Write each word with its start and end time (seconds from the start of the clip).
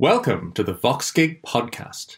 Welcome 0.00 0.50
to 0.54 0.64
the 0.64 0.74
VoxGig 0.74 1.42
podcast. 1.42 2.16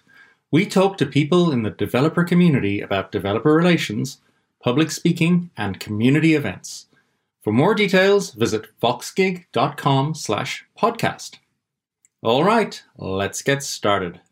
We 0.51 0.65
talk 0.65 0.97
to 0.97 1.05
people 1.05 1.53
in 1.53 1.63
the 1.63 1.69
developer 1.69 2.25
community 2.25 2.81
about 2.81 3.13
developer 3.13 3.53
relations, 3.53 4.23
public 4.65 4.91
speaking, 4.91 5.51
and 5.59 5.79
community 5.79 6.33
events. 6.33 6.87
For 7.45 7.53
more 7.53 7.75
details, 7.75 8.31
visit 8.31 8.69
voxgig.com 8.83 10.15
slash 10.15 10.65
podcast. 10.79 11.37
All 12.23 12.45
right, 12.45 12.83
let's 12.97 13.43
get 13.43 13.63
started. 13.63 14.23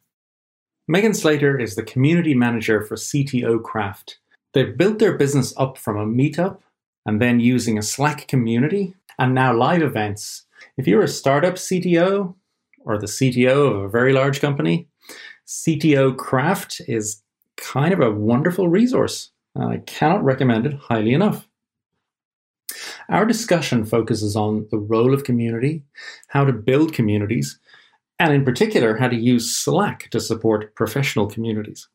Megan 0.89 1.13
Slater 1.13 1.61
is 1.61 1.75
the 1.75 1.83
community 1.83 2.33
manager 2.33 2.81
for 2.81 2.95
CTO 2.97 3.63
Craft. 3.63 4.21
They've 4.55 4.75
built 4.75 4.99
their 4.99 5.19
business 5.19 5.53
up 5.59 5.77
from 5.77 5.99
a 5.99 6.07
meetup 6.07 6.61
and 7.05 7.21
then 7.21 7.41
using 7.41 7.77
a 7.77 7.83
Slack 7.83 8.27
community 8.27 8.95
and 9.19 9.35
now 9.35 9.53
live 9.53 9.83
events. 9.83 10.47
If 10.79 10.87
you're 10.87 11.03
a 11.03 11.09
startup 11.09 11.57
CTO, 11.57 12.37
or 12.85 12.99
the 12.99 13.07
CTO 13.07 13.71
of 13.71 13.83
a 13.85 13.89
very 13.89 14.13
large 14.13 14.41
company, 14.41 14.89
CTO 15.47 16.17
Craft 16.17 16.81
is 16.87 17.23
kind 17.57 17.93
of 17.93 18.01
a 18.01 18.11
wonderful 18.11 18.69
resource. 18.69 19.31
Uh, 19.59 19.67
I 19.67 19.77
cannot 19.79 20.25
recommend 20.25 20.67
it 20.67 20.75
highly 20.75 21.13
enough. 21.13 21.49
Our 23.09 23.25
discussion 23.25 23.85
focuses 23.85 24.35
on 24.35 24.67
the 24.71 24.79
role 24.79 25.13
of 25.13 25.25
community, 25.25 25.85
how 26.29 26.45
to 26.45 26.53
build 26.53 26.95
communities, 26.95 27.59
and 28.19 28.33
in 28.33 28.45
particular, 28.45 28.97
how 28.97 29.09
to 29.09 29.17
use 29.17 29.55
Slack 29.55 30.09
to 30.11 30.21
support 30.21 30.75
professional 30.75 31.27
communities. 31.27 31.89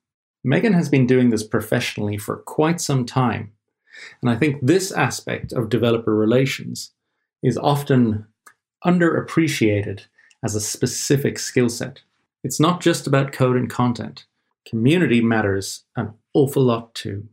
Megan 0.43 0.73
has 0.73 0.87
been 0.87 1.07
doing 1.07 1.29
this 1.29 1.43
professionally 1.43 2.17
for 2.17 2.37
quite 2.37 2.79
some 2.79 3.05
time, 3.05 3.51
and 4.21 4.29
I 4.29 4.35
think 4.35 4.59
this 4.61 4.91
aspect 4.91 5.51
of 5.51 5.69
developer 5.69 6.15
relations 6.15 6.91
is 7.41 7.57
often 7.57 8.25
underappreciated 8.85 10.01
as 10.43 10.55
a 10.55 10.61
specific 10.61 11.39
skill 11.39 11.69
set. 11.69 12.01
It's 12.43 12.59
not 12.59 12.81
just 12.81 13.07
about 13.07 13.33
code 13.33 13.57
and 13.57 13.69
content. 13.69 14.25
Community 14.65 15.21
matters 15.21 15.85
an 15.95 16.13
awful 16.33 16.63
lot 16.63 16.93
too. 16.95 17.27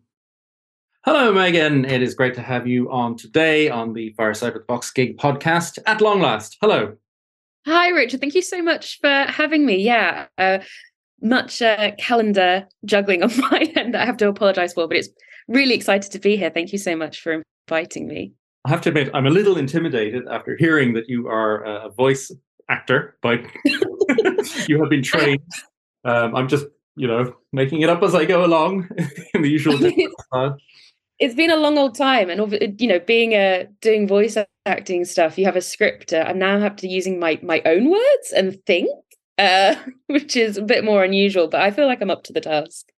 Hello, 1.04 1.32
Megan. 1.32 1.84
It 1.84 2.02
is 2.02 2.14
great 2.14 2.34
to 2.34 2.42
have 2.42 2.66
you 2.66 2.90
on 2.90 3.16
today 3.16 3.70
on 3.70 3.92
the 3.92 4.12
Fireside 4.16 4.54
with 4.54 4.66
VoxGig 4.66 5.16
podcast 5.16 5.78
at 5.86 6.00
long 6.00 6.20
last. 6.20 6.56
Hello. 6.60 6.96
Hi, 7.64 7.90
Richard. 7.90 8.20
Thank 8.20 8.34
you 8.34 8.42
so 8.42 8.60
much 8.62 8.98
for 9.00 9.24
having 9.28 9.64
me. 9.66 9.76
Yeah, 9.76 10.26
uh, 10.38 10.58
much 11.22 11.62
uh, 11.62 11.92
calendar 11.98 12.66
juggling 12.84 13.22
on 13.22 13.30
my 13.50 13.72
end 13.76 13.94
that 13.94 14.02
I 14.02 14.06
have 14.06 14.16
to 14.18 14.28
apologize 14.28 14.72
for, 14.72 14.88
but 14.88 14.96
it's 14.96 15.08
really 15.46 15.74
excited 15.74 16.10
to 16.10 16.18
be 16.18 16.36
here. 16.36 16.50
Thank 16.50 16.72
you 16.72 16.78
so 16.78 16.96
much 16.96 17.20
for 17.20 17.42
inviting 17.68 18.08
me. 18.08 18.32
I 18.64 18.70
have 18.70 18.80
to 18.82 18.88
admit, 18.88 19.10
I'm 19.14 19.26
a 19.26 19.30
little 19.30 19.56
intimidated 19.56 20.24
after 20.28 20.56
hearing 20.56 20.94
that 20.94 21.08
you 21.08 21.28
are 21.28 21.62
a 21.62 21.90
voice 21.90 22.32
actor, 22.68 23.16
but 23.22 23.40
you 24.68 24.80
have 24.80 24.90
been 24.90 25.02
trained. 25.02 25.42
Um, 26.04 26.34
I'm 26.34 26.48
just, 26.48 26.66
you 26.96 27.06
know, 27.06 27.34
making 27.52 27.82
it 27.82 27.90
up 27.90 28.02
as 28.02 28.14
I 28.14 28.24
go 28.24 28.44
along 28.44 28.88
in 29.34 29.42
the 29.42 29.48
usual. 29.48 29.78
It's 31.18 31.34
been 31.34 31.50
a 31.50 31.56
long 31.56 31.78
old 31.78 31.94
time, 31.94 32.28
and 32.28 32.78
you 32.78 32.86
know, 32.86 32.98
being 32.98 33.32
a 33.32 33.66
doing 33.80 34.06
voice 34.06 34.36
acting 34.66 35.06
stuff, 35.06 35.38
you 35.38 35.46
have 35.46 35.56
a 35.56 35.62
script. 35.62 36.12
I 36.12 36.32
now 36.32 36.60
have 36.60 36.76
to 36.76 36.88
using 36.88 37.18
my 37.18 37.40
my 37.42 37.62
own 37.64 37.90
words 37.90 38.32
and 38.36 38.62
think, 38.66 38.90
uh, 39.38 39.76
which 40.08 40.36
is 40.36 40.58
a 40.58 40.62
bit 40.62 40.84
more 40.84 41.04
unusual. 41.04 41.48
But 41.48 41.62
I 41.62 41.70
feel 41.70 41.86
like 41.86 42.02
I'm 42.02 42.10
up 42.10 42.24
to 42.24 42.34
the 42.34 42.42
task. 42.42 42.92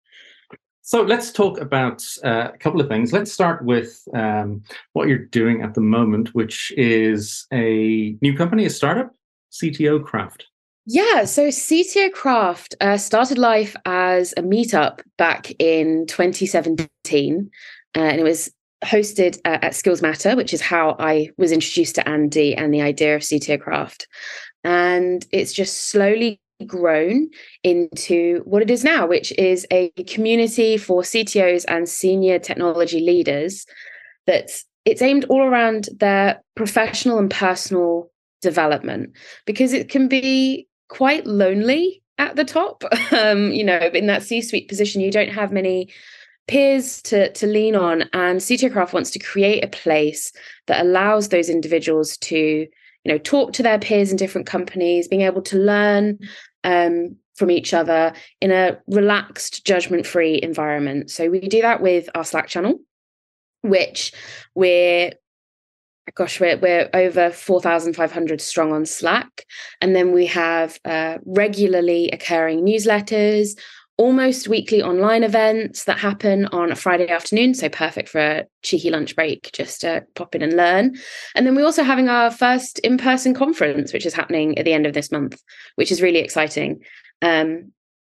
So 0.88 1.02
let's 1.02 1.34
talk 1.34 1.60
about 1.60 2.02
uh, 2.24 2.52
a 2.54 2.58
couple 2.58 2.80
of 2.80 2.88
things. 2.88 3.12
Let's 3.12 3.32
start 3.32 3.66
with 3.66 4.08
um, 4.14 4.64
what 4.94 5.10
you're 5.10 5.26
doing 5.26 5.62
at 5.62 5.74
the 5.74 5.82
moment, 5.82 6.34
which 6.34 6.72
is 6.78 7.46
a 7.52 8.16
new 8.22 8.38
company, 8.38 8.66
a 8.66 8.70
startup. 8.70 9.14
CTO 9.62 10.04
Craft? 10.04 10.46
Yeah, 10.86 11.26
so 11.26 11.50
CTO 11.50 12.14
Craft 12.14 12.76
uh, 12.80 12.98
started 12.98 13.38
life 13.38 13.76
as 13.86 14.34
a 14.38 14.42
meetup 14.42 15.02
back 15.18 15.52
in 15.60 16.06
2017, 16.08 17.50
uh, 17.96 18.00
and 18.00 18.20
it 18.20 18.24
was 18.24 18.50
hosted 18.86 19.38
uh, 19.44 19.58
at 19.62 19.76
Skills 19.76 20.02
Matter, 20.02 20.36
which 20.36 20.54
is 20.54 20.62
how 20.62 20.96
I 21.00 21.30
was 21.38 21.52
introduced 21.52 21.96
to 21.96 22.08
Andy 22.08 22.56
and 22.56 22.74
the 22.74 22.82
idea 22.82 23.16
of 23.16 23.22
CTO 23.22 23.60
Craft. 23.60 24.08
And 24.64 25.26
it's 25.32 25.52
just 25.52 25.90
slowly 25.90 26.40
grown 26.66 27.30
into 27.64 28.42
what 28.46 28.62
it 28.62 28.72
is 28.72 28.84
now, 28.84 29.06
which 29.06 29.32
is 29.34 29.68
a 29.72 29.90
community 30.08 30.78
for 30.78 31.02
CTOs 31.02 31.66
and 31.68 31.88
senior 31.88 32.40
technology 32.40 33.00
leaders 33.00 33.66
that's 34.26 34.66
it's 34.86 35.02
aimed 35.02 35.26
all 35.26 35.42
around 35.42 35.90
their 36.00 36.42
professional 36.56 37.20
and 37.20 37.30
personal 37.30 38.10
development 38.42 39.12
because 39.46 39.74
it 39.74 39.90
can 39.90 40.08
be 40.08 40.68
quite 40.90 41.26
lonely 41.26 42.02
at 42.18 42.36
the 42.36 42.46
top. 42.46 42.84
Um, 43.10 43.52
you 43.52 43.64
know, 43.64 43.78
in 43.78 44.08
that 44.08 44.22
C-suite 44.22 44.68
position, 44.68 45.02
you 45.02 45.12
don't 45.12 45.32
have 45.32 45.52
many 45.52 45.90
peers 46.48 47.02
to 47.04 47.32
to 47.32 47.48
lean 47.48 47.76
on, 47.76 48.04
and 48.14 48.40
CTO 48.40 48.72
Craft 48.72 48.94
wants 48.94 49.12
to 49.12 49.20
create 49.20 49.64
a 49.64 49.70
place 49.70 50.34
that 50.68 50.86
allows 50.86 51.30
those 51.30 51.50
individuals 51.50 52.18
to, 52.18 52.38
you 52.38 52.68
know, 53.06 53.18
talk 53.18 53.54
to 53.54 53.64
their 53.64 53.80
peers 53.80 54.12
in 54.12 54.18
different 54.18 54.46
companies, 54.46 55.08
being 55.08 55.22
able 55.22 55.42
to 55.44 55.58
learn 55.58 56.20
um, 56.64 57.16
from 57.36 57.50
each 57.50 57.74
other 57.74 58.14
in 58.42 58.52
a 58.52 58.78
relaxed, 58.88 59.66
judgment-free 59.66 60.42
environment. 60.44 61.10
So 61.10 61.30
we 61.30 61.40
do 61.40 61.62
that 61.62 61.82
with 61.82 62.10
our 62.14 62.26
Slack 62.26 62.48
channel, 62.48 62.80
which 63.62 64.12
we're 64.54 65.14
gosh, 66.16 66.40
we're, 66.40 66.58
we're 66.58 66.90
over 66.94 67.30
4,500 67.30 68.42
strong 68.42 68.74
on 68.74 68.86
Slack. 68.86 69.46
And 69.82 69.96
then 69.96 70.14
we 70.14 70.26
have 70.28 70.80
uh, 70.86 71.18
regularly 71.26 72.10
occurring 72.12 72.66
newsletters, 72.66 73.58
almost 73.98 74.48
weekly 74.48 74.82
online 74.82 75.24
events 75.24 75.86
that 75.86 75.98
happen 75.98 76.46
on 76.48 76.72
a 76.72 76.76
Friday 76.76 77.10
afternoon. 77.10 77.54
So 77.54 77.68
perfect 77.68 78.10
for 78.10 78.20
a 78.20 78.46
cheeky 78.62 78.92
lunch 78.92 79.16
break, 79.16 79.50
just 79.54 79.82
to 79.82 80.06
pop 80.16 80.36
in 80.36 80.44
and 80.44 80.56
learn. 80.56 80.96
And 81.36 81.46
then 81.46 81.56
we're 81.56 81.66
also 81.66 81.84
having 81.84 82.08
our 82.08 82.32
first 82.32 82.80
in 82.80 82.98
person 82.98 83.34
conference, 83.34 83.92
which 83.92 84.06
is 84.06 84.14
happening 84.14 84.58
at 84.58 84.66
the 84.66 84.74
end 84.74 84.86
of 84.86 84.94
this 84.94 85.12
month, 85.12 85.42
which 85.76 85.92
is 85.92 86.02
really 86.02 86.20
exciting. 86.20 86.84
Um, 87.22 87.74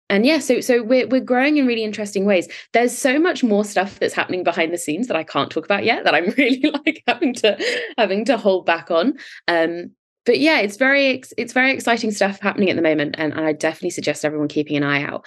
and 0.10 0.26
yeah 0.26 0.40
so 0.40 0.60
so 0.60 0.82
we're, 0.84 1.08
we're 1.08 1.22
growing 1.22 1.58
in 1.58 1.68
really 1.68 1.84
interesting 1.84 2.26
ways. 2.26 2.48
There's 2.74 2.98
so 2.98 3.20
much 3.20 3.44
more 3.44 3.64
stuff 3.64 4.00
that's 4.00 4.14
happening 4.14 4.44
behind 4.44 4.74
the 4.74 4.78
scenes 4.78 5.08
that 5.08 5.18
i 5.18 5.24
can't 5.24 5.52
talk 5.52 5.66
about 5.66 5.86
yet 5.86 6.04
that 6.04 6.16
i'm 6.16 6.30
really 6.38 6.72
like 6.86 7.04
having 7.08 7.34
to 7.36 7.58
having 7.98 8.26
to 8.26 8.38
hold 8.38 8.66
back 8.66 8.92
on. 8.92 9.18
Um 9.48 9.92
but 10.26 10.40
yeah 10.40 10.60
it's 10.60 10.78
very 10.78 11.24
it's 11.38 11.54
very 11.54 11.72
exciting 11.72 12.12
stuff 12.12 12.40
happening 12.40 12.70
at 12.70 12.76
the 12.76 12.82
moment 12.82 13.16
and, 13.18 13.34
i 13.34 13.54
definitely 13.54 13.90
suggest 13.92 14.26
everyone 14.26 14.48
keeping 14.48 14.78
an 14.78 14.84
eye 14.84 15.04
out. 15.04 15.26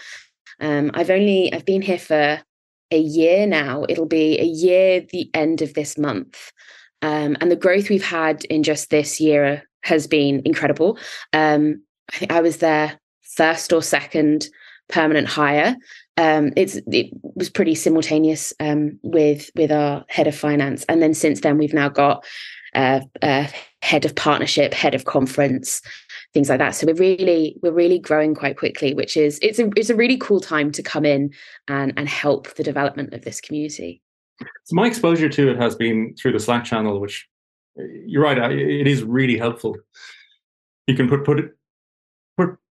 Um 0.61 0.91
i've 0.95 1.11
only 1.11 1.53
i've 1.53 1.67
been 1.67 1.83
here 1.83 1.99
for 1.99 2.41
a 2.91 2.99
year 2.99 3.47
now. 3.47 3.87
It'll 3.89 4.05
be 4.05 4.39
a 4.39 4.45
year 4.45 5.01
the 5.01 5.31
end 5.33 5.63
of 5.63 5.73
this 5.75 5.97
month. 5.97 6.53
Um 7.01 7.37
and 7.41 7.51
the 7.51 7.57
growth 7.57 7.89
we've 7.89 8.05
had 8.05 8.45
in 8.47 8.63
just 8.63 8.91
this 8.91 9.21
year 9.21 9.63
has 9.83 10.07
been 10.07 10.43
incredible. 10.45 10.99
Um 11.33 11.83
i 12.13 12.17
think 12.17 12.33
i 12.33 12.41
was 12.41 12.59
there 12.59 12.99
first 13.23 13.73
or 13.73 13.83
second 13.83 14.49
permanent 14.93 15.27
hire. 15.27 15.77
Um, 16.17 16.53
it's 16.57 16.79
it 16.87 17.11
was 17.23 17.51
pretty 17.51 17.75
simultaneous 17.75 18.53
um, 18.61 18.99
with 19.03 19.51
with 19.57 19.73
our 19.73 20.05
head 20.09 20.27
of 20.27 20.37
finance, 20.37 20.85
and 20.89 21.03
then 21.03 21.15
since 21.15 21.41
then 21.41 21.59
we've 21.59 21.75
now 21.75 21.89
got 21.89 22.25
uh, 22.75 23.01
uh, 23.23 23.47
head 23.81 24.05
of 24.05 24.15
partnership, 24.15 24.75
head 24.75 24.95
of 24.95 25.07
conference, 25.07 25.83
things 26.35 26.49
like 26.49 26.59
that. 26.59 26.75
So 26.75 26.87
we're 26.87 26.95
really 26.95 27.57
we're 27.63 27.73
really 27.73 27.99
growing 27.99 28.35
quite 28.35 28.59
quickly, 28.59 28.95
which 28.95 29.17
is 29.17 29.39
it's 29.43 29.59
a 29.59 29.71
it's 29.77 29.91
a 29.91 29.97
really 29.97 30.19
cool 30.19 30.41
time 30.41 30.71
to 30.73 30.83
come 30.83 31.05
in 31.05 31.33
and 31.67 31.93
and 31.97 32.09
help 32.09 32.55
the 32.55 32.63
development 32.63 33.15
of 33.15 33.25
this 33.25 33.41
community. 33.41 34.03
So 34.65 34.77
my 34.77 34.87
exposure 34.87 35.29
to 35.29 35.51
it 35.51 35.57
has 35.57 35.75
been 35.75 36.15
through 36.21 36.33
the 36.33 36.41
Slack 36.41 36.65
channel, 36.65 37.01
which 37.01 37.27
you're 38.07 38.23
right, 38.23 38.53
it 38.53 38.87
is 38.87 39.03
really 39.03 39.39
helpful. 39.39 39.77
You 40.87 40.95
can 40.95 41.09
put 41.09 41.25
put 41.25 41.39
it 41.39 41.57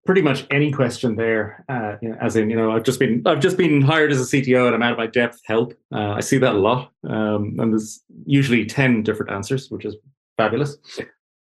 pretty 0.06 0.22
much 0.22 0.46
any 0.52 0.72
question 0.72 1.16
there. 1.16 1.64
Uh, 1.70 1.96
you 2.02 2.10
know, 2.10 2.18
as 2.22 2.36
in, 2.36 2.50
you 2.50 2.56
know, 2.56 2.72
I've 2.72 2.84
just 2.84 3.00
been 3.00 3.22
I've 3.26 3.40
just 3.40 3.58
been 3.58 3.82
hired 3.82 4.12
as 4.12 4.22
a 4.22 4.36
CTO 4.36 4.68
and 4.68 4.76
I'm 4.76 4.84
out 4.84 4.94
of 4.94 4.98
my 4.98 5.08
depth. 5.08 5.40
Help! 5.46 5.74
Uh, 5.94 6.14
I 6.14 6.20
see 6.22 6.38
that 6.38 6.56
a 6.56 6.58
lot, 6.58 6.92
um, 7.08 7.56
and 7.60 7.74
there's 7.74 8.02
usually 8.26 8.66
ten 8.66 9.04
different 9.04 9.32
answers, 9.32 9.70
which 9.70 9.86
is 9.86 9.96
fabulous. 10.38 10.78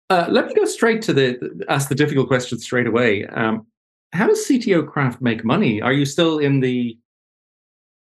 Uh, 0.09 0.25
let 0.29 0.47
me 0.47 0.53
go 0.53 0.65
straight 0.65 1.01
to 1.03 1.13
the 1.13 1.65
ask 1.69 1.89
the 1.89 1.95
difficult 1.95 2.27
question 2.27 2.59
straight 2.59 2.87
away. 2.87 3.25
Um, 3.27 3.67
how 4.11 4.27
does 4.27 4.45
CTO 4.47 4.87
Craft 4.87 5.21
make 5.21 5.45
money? 5.45 5.81
Are 5.81 5.93
you 5.93 6.05
still 6.05 6.39
in 6.39 6.59
the 6.59 6.97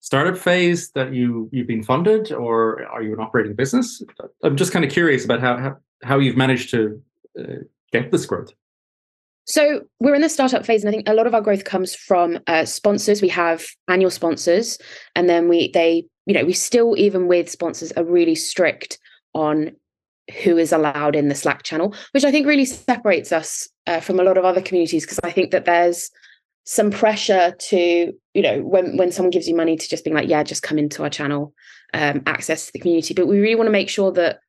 startup 0.01 0.37
phase 0.37 0.91
that 0.91 1.13
you 1.13 1.49
you've 1.51 1.67
been 1.67 1.83
funded, 1.83 2.31
or 2.31 2.85
are 2.85 3.01
you 3.01 3.13
an 3.13 3.19
operating 3.19 3.55
business? 3.55 4.01
I'm 4.43 4.55
just 4.55 4.71
kind 4.71 4.85
of 4.85 4.91
curious 4.91 5.25
about 5.25 5.41
how 5.41 5.57
how, 5.57 5.77
how 6.03 6.19
you've 6.19 6.37
managed 6.37 6.69
to 6.71 7.01
uh, 7.39 7.63
get 7.91 8.11
this 8.11 8.25
growth. 8.25 8.53
So 9.49 9.81
we're 9.99 10.13
in 10.13 10.21
the 10.21 10.29
startup 10.29 10.63
phase, 10.63 10.83
and 10.83 10.89
I 10.89 10.91
think 10.91 11.09
a 11.09 11.13
lot 11.15 11.25
of 11.25 11.33
our 11.33 11.41
growth 11.41 11.63
comes 11.63 11.95
from 11.95 12.39
uh, 12.45 12.65
sponsors. 12.65 13.19
We 13.19 13.29
have 13.29 13.65
annual 13.87 14.11
sponsors, 14.11 14.77
and 15.15 15.27
then 15.27 15.49
we 15.49 15.71
they 15.71 16.05
you 16.27 16.35
know 16.35 16.45
we 16.45 16.53
still 16.53 16.95
even 16.97 17.27
with 17.27 17.49
sponsors 17.49 17.91
are 17.93 18.03
really 18.03 18.35
strict 18.35 18.99
on 19.33 19.71
who 20.43 20.59
is 20.59 20.71
allowed 20.71 21.15
in 21.15 21.29
the 21.29 21.35
Slack 21.35 21.63
channel, 21.63 21.95
which 22.11 22.23
I 22.23 22.31
think 22.31 22.45
really 22.45 22.65
separates 22.65 23.31
us 23.31 23.67
uh, 23.87 23.99
from 23.99 24.19
a 24.19 24.23
lot 24.23 24.37
of 24.37 24.45
other 24.45 24.61
communities 24.61 25.03
because 25.03 25.19
I 25.23 25.31
think 25.31 25.49
that 25.49 25.65
there's 25.65 26.11
some 26.65 26.91
pressure 26.91 27.55
to 27.57 28.13
you 28.35 28.41
know 28.43 28.61
when 28.61 28.97
when 28.97 29.11
someone 29.11 29.31
gives 29.31 29.47
you 29.47 29.55
money 29.55 29.75
to 29.75 29.89
just 29.89 30.03
being 30.03 30.15
like 30.15 30.29
yeah 30.29 30.43
just 30.43 30.61
come 30.61 30.77
into 30.77 31.01
our 31.01 31.09
channel 31.09 31.55
um, 31.95 32.21
access 32.27 32.69
the 32.69 32.77
community 32.77 33.15
but 33.15 33.25
we 33.25 33.39
really 33.39 33.55
want 33.55 33.65
to 33.65 33.71
make 33.71 33.89
sure 33.89 34.11
that 34.11 34.39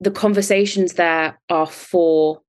the 0.00 0.10
conversations 0.10 0.94
there 0.94 1.38
are 1.50 1.66
for 1.66 2.40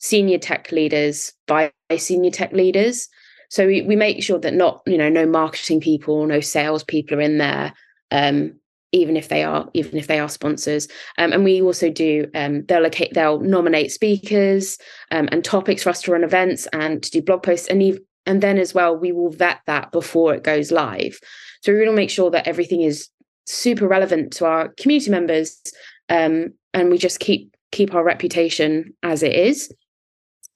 senior 0.00 0.38
tech 0.38 0.72
leaders 0.72 1.32
by 1.46 1.70
senior 1.96 2.30
tech 2.30 2.52
leaders. 2.52 3.08
So 3.50 3.66
we, 3.66 3.82
we 3.82 3.96
make 3.96 4.22
sure 4.22 4.38
that 4.38 4.54
not 4.54 4.82
you 4.86 4.98
know 4.98 5.08
no 5.08 5.26
marketing 5.26 5.80
people 5.80 6.26
no 6.26 6.40
sales 6.40 6.82
people 6.82 7.18
are 7.18 7.22
in 7.22 7.38
there 7.38 7.72
um, 8.10 8.54
even 8.92 9.16
if 9.16 9.28
they 9.28 9.44
are 9.44 9.68
even 9.74 9.96
if 9.98 10.06
they 10.08 10.18
are 10.18 10.28
sponsors. 10.28 10.88
Um, 11.18 11.32
and 11.32 11.44
we 11.44 11.62
also 11.62 11.90
do 11.90 12.28
um, 12.34 12.64
they'll 12.64 12.82
locate 12.82 13.14
they'll 13.14 13.40
nominate 13.40 13.92
speakers 13.92 14.78
um, 15.10 15.28
and 15.30 15.44
topics 15.44 15.82
for 15.82 15.90
us 15.90 16.02
to 16.02 16.12
run 16.12 16.24
events 16.24 16.66
and 16.72 17.02
to 17.02 17.10
do 17.10 17.22
blog 17.22 17.42
posts 17.42 17.68
and 17.68 17.82
even, 17.82 18.02
and 18.26 18.42
then 18.42 18.58
as 18.58 18.74
well 18.74 18.96
we 18.96 19.12
will 19.12 19.30
vet 19.30 19.60
that 19.66 19.92
before 19.92 20.34
it 20.34 20.42
goes 20.42 20.72
live. 20.72 21.18
So 21.62 21.72
we 21.72 21.84
to 21.84 21.92
make 21.92 22.10
sure 22.10 22.30
that 22.30 22.48
everything 22.48 22.82
is 22.82 23.08
super 23.46 23.86
relevant 23.86 24.32
to 24.32 24.46
our 24.46 24.68
community 24.80 25.10
members 25.10 25.60
um, 26.08 26.54
and 26.72 26.90
we 26.90 26.98
just 26.98 27.20
keep 27.20 27.54
keep 27.72 27.94
our 27.94 28.02
reputation 28.02 28.94
as 29.02 29.22
it 29.22 29.34
is 29.34 29.72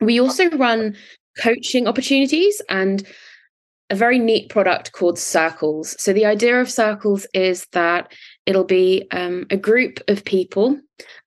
we 0.06 0.21
also 0.21 0.51
run 0.51 0.97
coaching 1.39 1.87
opportunities 1.87 2.61
and 2.69 3.06
a 3.91 3.95
very 3.95 4.19
neat 4.19 4.49
product 4.49 4.93
called 4.93 5.19
Circles. 5.19 5.95
So 6.03 6.12
the 6.12 6.25
idea 6.25 6.61
of 6.61 6.71
Circles 6.71 7.27
is 7.35 7.67
that 7.73 8.12
it'll 8.47 8.65
be 8.65 9.06
um, 9.11 9.47
a 9.51 9.56
group 9.56 10.01
of 10.09 10.25
people 10.25 10.81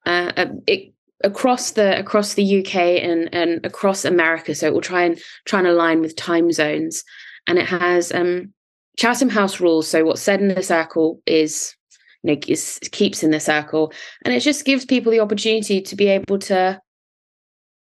uh, 0.05 0.31
uh 0.35 0.47
it, 0.65 0.93
across 1.23 1.71
the 1.71 1.97
across 1.97 2.33
the 2.33 2.59
UK 2.59 2.75
and 2.75 3.29
and 3.33 3.65
across 3.65 4.05
America. 4.05 4.55
So 4.55 4.67
it 4.67 4.73
will 4.73 4.81
try 4.81 5.03
and 5.03 5.19
try 5.45 5.59
and 5.59 5.67
align 5.67 6.01
with 6.01 6.15
time 6.15 6.51
zones, 6.51 7.03
and 7.47 7.57
it 7.57 7.67
has 7.67 8.11
um, 8.11 8.53
Chatham 8.97 9.29
House 9.29 9.59
rules. 9.59 9.87
So 9.87 10.05
what's 10.05 10.21
said 10.21 10.41
in 10.41 10.47
the 10.49 10.63
circle 10.63 11.21
is 11.25 11.75
you 12.23 12.33
know 12.33 12.39
is, 12.47 12.79
keeps 12.91 13.23
in 13.23 13.31
the 13.31 13.39
circle, 13.39 13.93
and 14.25 14.33
it 14.33 14.41
just 14.41 14.65
gives 14.65 14.85
people 14.85 15.11
the 15.11 15.19
opportunity 15.19 15.81
to 15.81 15.95
be 15.95 16.07
able 16.07 16.39
to 16.39 16.81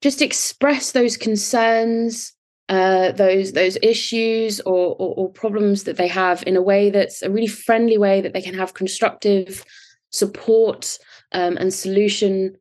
just 0.03 0.21
express 0.21 0.91
those 0.91 1.15
concerns 1.15 2.33
uh, 2.69 3.11
those 3.13 3.53
those 3.53 3.77
issues 3.81 4.59
or, 4.61 4.95
or, 5.00 5.15
or 5.15 5.29
problems 5.29 5.83
that 5.83 5.97
they 5.97 6.07
have 6.07 6.44
in 6.45 6.55
a 6.55 6.61
way 6.61 6.89
that's 6.89 7.21
a 7.21 7.29
really 7.29 7.47
friendly 7.47 7.97
way 7.97 8.19
that 8.21 8.33
they 8.33 8.41
can 8.41 8.53
have 8.53 8.73
constructive 8.73 9.63
support 10.11 10.97
um, 11.31 11.57
and 11.57 11.73
solution 11.73 12.55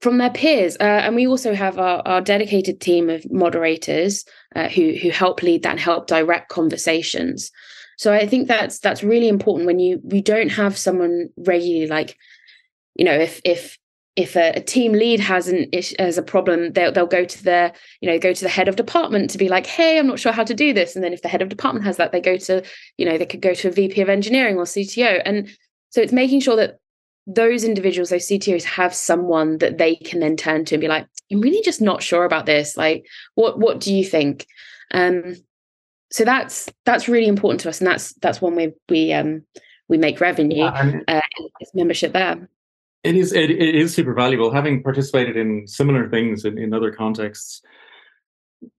from 0.00 0.18
their 0.18 0.30
peers. 0.30 0.76
Uh, 0.80 1.02
and 1.04 1.14
we 1.14 1.26
also 1.26 1.54
have 1.54 1.78
our, 1.78 2.02
our 2.06 2.20
dedicated 2.20 2.80
team 2.80 3.08
of 3.08 3.30
moderators 3.30 4.24
uh, 4.56 4.68
who 4.68 4.92
who 4.92 5.10
help 5.10 5.42
lead 5.42 5.62
that 5.62 5.72
and 5.72 5.80
help 5.80 6.06
direct 6.06 6.50
conversations. 6.50 7.50
So 7.96 8.12
I 8.12 8.26
think 8.26 8.48
that's 8.48 8.78
that's 8.78 9.02
really 9.02 9.28
important 9.28 9.66
when 9.66 9.78
you 9.78 10.00
we 10.02 10.20
don't 10.20 10.50
have 10.50 10.76
someone 10.76 11.30
regularly 11.36 11.86
like 11.86 12.18
you 12.94 13.04
know 13.04 13.14
if 13.14 13.40
if 13.44 13.78
if 14.14 14.36
a, 14.36 14.50
a, 14.50 14.60
team 14.60 14.92
lead 14.92 15.20
has 15.20 15.48
an 15.48 15.70
has 15.98 16.18
a 16.18 16.22
problem, 16.22 16.72
they'll 16.72 16.92
they'll 16.92 17.06
go 17.06 17.24
to 17.24 17.44
the 17.44 17.72
you 18.00 18.10
know 18.10 18.18
go 18.18 18.32
to 18.32 18.44
the 18.44 18.50
head 18.50 18.68
of 18.68 18.76
department 18.76 19.30
to 19.30 19.38
be 19.38 19.48
like, 19.48 19.66
hey, 19.66 19.98
I'm 19.98 20.06
not 20.06 20.18
sure 20.18 20.32
how 20.32 20.44
to 20.44 20.54
do 20.54 20.72
this. 20.72 20.94
And 20.94 21.04
then 21.04 21.12
if 21.12 21.22
the 21.22 21.28
head 21.28 21.42
of 21.42 21.48
department 21.48 21.86
has 21.86 21.96
that, 21.96 22.12
they 22.12 22.20
go 22.20 22.36
to 22.36 22.62
you 22.98 23.06
know 23.06 23.16
they 23.16 23.26
could 23.26 23.40
go 23.40 23.54
to 23.54 23.68
a 23.68 23.72
VP 23.72 24.00
of 24.00 24.08
engineering 24.08 24.56
or 24.56 24.64
CTO. 24.64 25.22
And 25.24 25.48
so 25.90 26.00
it's 26.00 26.12
making 26.12 26.40
sure 26.40 26.56
that 26.56 26.78
those 27.26 27.64
individuals, 27.64 28.10
those 28.10 28.26
CTOs, 28.26 28.64
have 28.64 28.94
someone 28.94 29.58
that 29.58 29.78
they 29.78 29.96
can 29.96 30.20
then 30.20 30.36
turn 30.36 30.64
to 30.66 30.74
and 30.74 30.80
be 30.80 30.88
like, 30.88 31.06
I'm 31.30 31.40
really 31.40 31.62
just 31.62 31.80
not 31.80 32.02
sure 32.02 32.24
about 32.24 32.46
this. 32.46 32.76
Like, 32.76 33.06
what 33.34 33.58
what 33.58 33.80
do 33.80 33.94
you 33.94 34.04
think? 34.04 34.46
Um, 34.92 35.36
so 36.10 36.24
that's 36.24 36.70
that's 36.84 37.08
really 37.08 37.28
important 37.28 37.60
to 37.60 37.70
us, 37.70 37.80
and 37.80 37.86
that's 37.86 38.12
that's 38.14 38.42
one 38.42 38.56
way 38.56 38.74
we 38.90 39.12
um 39.14 39.46
we 39.88 39.96
make 39.96 40.20
revenue 40.20 40.64
yeah, 40.64 41.00
uh, 41.08 41.20
membership 41.74 42.12
there. 42.12 42.48
It 43.04 43.16
is 43.16 43.32
it, 43.32 43.50
it 43.50 43.74
is 43.74 43.94
super 43.94 44.14
valuable. 44.14 44.52
Having 44.52 44.82
participated 44.82 45.36
in 45.36 45.66
similar 45.66 46.08
things 46.08 46.44
in, 46.44 46.56
in 46.56 46.72
other 46.72 46.92
contexts, 46.92 47.62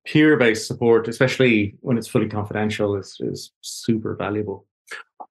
peer-based 0.05 0.65
support, 0.65 1.07
especially 1.07 1.75
when 1.81 1.97
it's 1.97 2.07
fully 2.07 2.29
confidential, 2.29 2.95
is 2.95 3.17
is 3.19 3.51
super 3.61 4.15
valuable. 4.15 4.65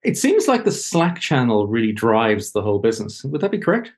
It 0.03 0.19
seems 0.19 0.49
like 0.49 0.65
the 0.65 0.73
Slack 0.73 1.21
channel 1.21 1.69
really 1.69 1.93
drives 1.93 2.53
the 2.53 2.63
whole 2.63 2.81
business. 2.81 3.25
Would 3.25 3.41
that 3.41 3.51
be 3.51 3.59
correct? 3.59 3.93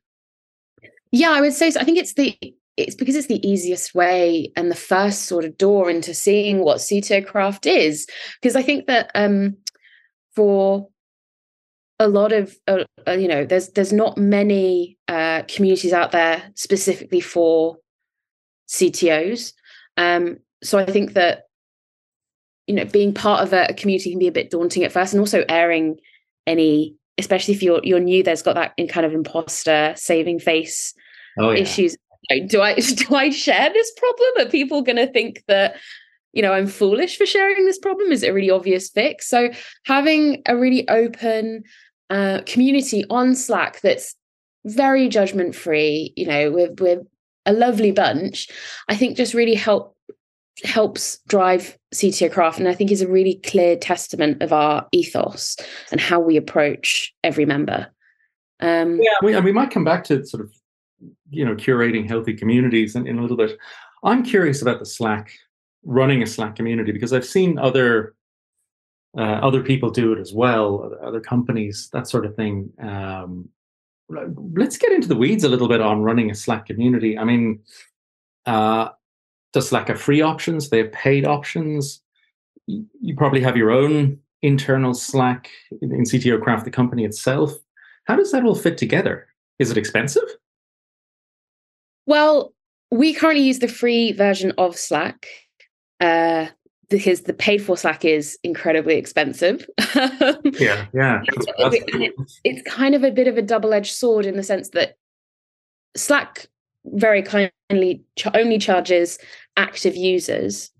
Yeah, 1.11 1.31
I 1.31 1.41
would 1.41 1.55
say 1.55 1.70
so. 1.70 1.81
I 1.81 1.85
think 1.85 1.99
it's 1.99 2.14
the 2.14 2.37
it's 2.76 2.94
because 2.94 3.17
it's 3.17 3.29
the 3.29 3.46
easiest 3.49 3.94
way 3.94 4.52
and 4.56 4.70
the 4.70 4.76
first 4.76 5.23
sort 5.23 5.44
of 5.44 5.56
door 5.56 5.91
into 5.91 6.14
seeing 6.14 6.61
what 6.61 6.79
CTO 6.79 7.25
craft 7.25 7.67
is. 7.67 8.06
Because 8.41 8.56
I 8.56 8.62
think 8.62 8.87
that 8.87 9.11
um, 9.14 9.56
for 10.35 10.88
a 11.99 12.08
lot 12.08 12.32
of 12.32 12.56
uh, 12.67 12.85
uh, 13.06 13.12
you 13.12 13.29
know 13.29 13.44
there's 13.44 13.70
there's 13.70 13.93
not 13.93 14.19
many 14.19 14.99
uh, 15.08 15.43
communities 15.49 15.93
out 15.93 16.12
there 16.12 16.43
specifically 16.55 17.20
for 17.20 17.79
CTOs. 18.69 19.52
Um, 19.96 20.38
so 20.62 20.79
I 20.79 20.87
think 20.87 21.12
that 21.12 21.44
you 22.67 22.75
know 22.75 22.85
being 22.85 23.14
part 23.14 23.43
of 23.43 23.52
a, 23.52 23.67
a, 23.67 23.75
community 23.75 24.11
can 24.11 24.19
be 24.19 24.29
a 24.29 24.32
bit 24.32 24.50
daunting 24.50 24.82
at 24.85 24.93
first, 24.93 25.12
and 25.12 25.20
also 25.20 25.44
airing 25.49 25.99
any, 26.46 26.96
especially 27.19 27.55
if 27.55 27.62
you're 27.62 27.81
you're 27.85 28.00
new, 28.00 28.23
there's 28.23 28.43
got 28.43 28.56
that 28.56 28.73
in 28.76 28.88
kind 28.88 29.06
of 29.06 29.12
imposter 29.12 29.94
saving 29.96 30.41
face 30.41 30.94
oh, 31.38 31.50
yeah. 31.50 31.61
issues. 31.61 31.96
Do 32.49 32.61
I 32.61 32.75
do 32.81 33.14
I 33.14 33.31
share 33.31 33.73
this 33.73 33.93
problem? 33.96 34.46
Are 34.46 34.50
people 34.50 34.82
going 34.82 34.96
to 34.96 35.06
think 35.06 35.44
that 35.46 35.76
you 36.32 36.43
know 36.43 36.52
I'm 36.52 36.67
foolish 36.67 37.17
for 37.17 37.26
sharing 37.26 37.67
this 37.67 37.79
problem? 37.79 38.11
Is 38.11 38.25
it 38.25 38.31
a 38.31 38.35
really 38.35 38.50
obvious 38.50 38.91
fix? 38.91 39.29
So 39.29 39.50
having 39.85 40.43
a 40.46 40.56
really 40.56 40.88
open 40.88 41.62
uh, 42.11 42.41
community 42.47 43.05
on 43.11 43.35
Slack 43.35 43.81
that's 43.81 44.15
very 44.65 45.09
judgment 45.09 45.55
free, 45.55 46.12
you 46.17 46.27
know, 46.27 46.51
we're, 46.51 46.73
we're 46.79 47.03
a 47.47 47.53
lovely 47.53 47.93
bunch, 47.93 48.49
I 48.89 48.97
think 48.97 49.17
just 49.17 49.35
really 49.35 49.55
help 49.55 49.95
helps 50.62 51.19
drive 51.27 51.77
CTO 51.93 52.31
craft 52.31 52.61
and 52.61 52.69
I 52.69 52.75
think 52.75 52.93
is 52.93 53.03
a 53.03 53.09
really 53.09 53.41
clear 53.45 53.77
testament 53.77 54.41
of 54.41 54.53
our 54.53 54.87
ethos 54.93 55.56
and 55.91 56.01
how 56.01 56.21
we 56.21 56.37
approach 56.37 57.12
every 57.25 57.45
member. 57.45 57.89
Um, 58.61 59.01
yeah, 59.03 59.15
we, 59.21 59.35
and 59.35 59.45
we 59.45 59.51
might 59.51 59.73
come 59.73 59.83
back 59.83 60.05
to 60.05 60.25
sort 60.25 60.45
of, 60.45 60.55
you 61.29 61.45
know, 61.45 61.56
curating 61.56 62.06
healthy 62.06 62.35
communities 62.35 62.95
in, 62.95 63.06
in 63.06 63.19
a 63.19 63.23
little 63.23 63.37
bit. 63.37 63.59
I'm 64.05 64.23
curious 64.23 64.62
about 64.62 64.79
the 64.79 64.87
Slack, 64.87 65.33
running 65.83 66.23
a 66.23 66.27
Slack 66.27 66.55
community, 66.55 66.93
because 66.93 67.13
I've 67.13 67.27
seen 67.27 67.58
other 67.58 68.14
uh, 69.17 69.39
other 69.43 69.63
people 69.63 69.91
do 69.91 70.13
it 70.13 70.19
as 70.19 70.33
well, 70.33 70.93
other 71.03 71.21
companies, 71.21 71.89
that 71.93 72.09
sort 72.09 72.27
of 72.27 72.35
thing. 72.35 72.71
Um, 72.81 73.49
let's 74.09 74.77
get 74.77 74.93
into 74.93 75.09
the 75.09 75.17
weeds 75.17 75.44
a 75.44 75.49
little 75.49 75.69
bit 75.69 75.81
on 75.81 76.03
running 76.03 76.31
a 76.31 76.35
Slack 76.35 76.67
community. 76.67 77.17
I 77.19 77.25
mean, 77.25 77.61
uh, 78.47 78.89
does 79.53 79.69
Slack 79.69 79.89
have 79.89 80.01
free 80.01 80.21
options? 80.21 80.69
They 80.69 80.79
have 80.79 80.93
paid 80.93 81.27
options. 81.27 82.03
You 82.67 83.15
probably 83.17 83.41
have 83.41 83.56
your 83.56 83.71
own 83.71 84.19
internal 84.43 84.94
Slack 84.94 85.49
in 85.81 86.03
CTO 86.03 86.41
Craft, 86.41 86.65
the 86.65 86.71
company 86.71 87.05
itself. 87.05 87.53
How 88.05 88.17
does 88.17 88.33
that 88.33 88.44
all 88.44 88.55
fit 88.55 88.77
together? 88.77 89.27
Is 89.59 89.71
it 89.71 89.79
expensive? 89.79 90.29
Well, 92.06 92.53
we 92.91 93.15
currently 93.15 93.44
use 93.44 93.61
the 93.61 93.69
free 93.69 94.13
version 94.13 94.53
of 94.59 94.77
Slack. 94.77 95.27
Uh, 96.01 96.49
because 96.94 97.22
the 97.22 97.32
paid 97.32 97.58
for 97.58 97.77
Slack 97.77 98.05
is 98.05 98.39
incredibly 98.44 98.94
expensive. 98.94 99.69
yeah, 99.96 100.86
yeah. 100.94 101.22
It's, 101.24 102.39
it's 102.44 102.63
kind 102.70 102.94
of 102.94 103.03
a 103.03 103.10
bit 103.10 103.27
of 103.27 103.36
a 103.36 103.43
double 103.43 103.74
edged 103.74 103.96
sword 103.96 104.27
in 104.27 104.36
the 104.36 104.44
sense 104.44 104.69
that 104.70 104.96
Slack 105.96 106.46
very 106.84 107.20
kindly 107.20 108.05
only 108.32 108.58
charges 108.58 109.19
active 109.56 109.96
users. 109.96 110.70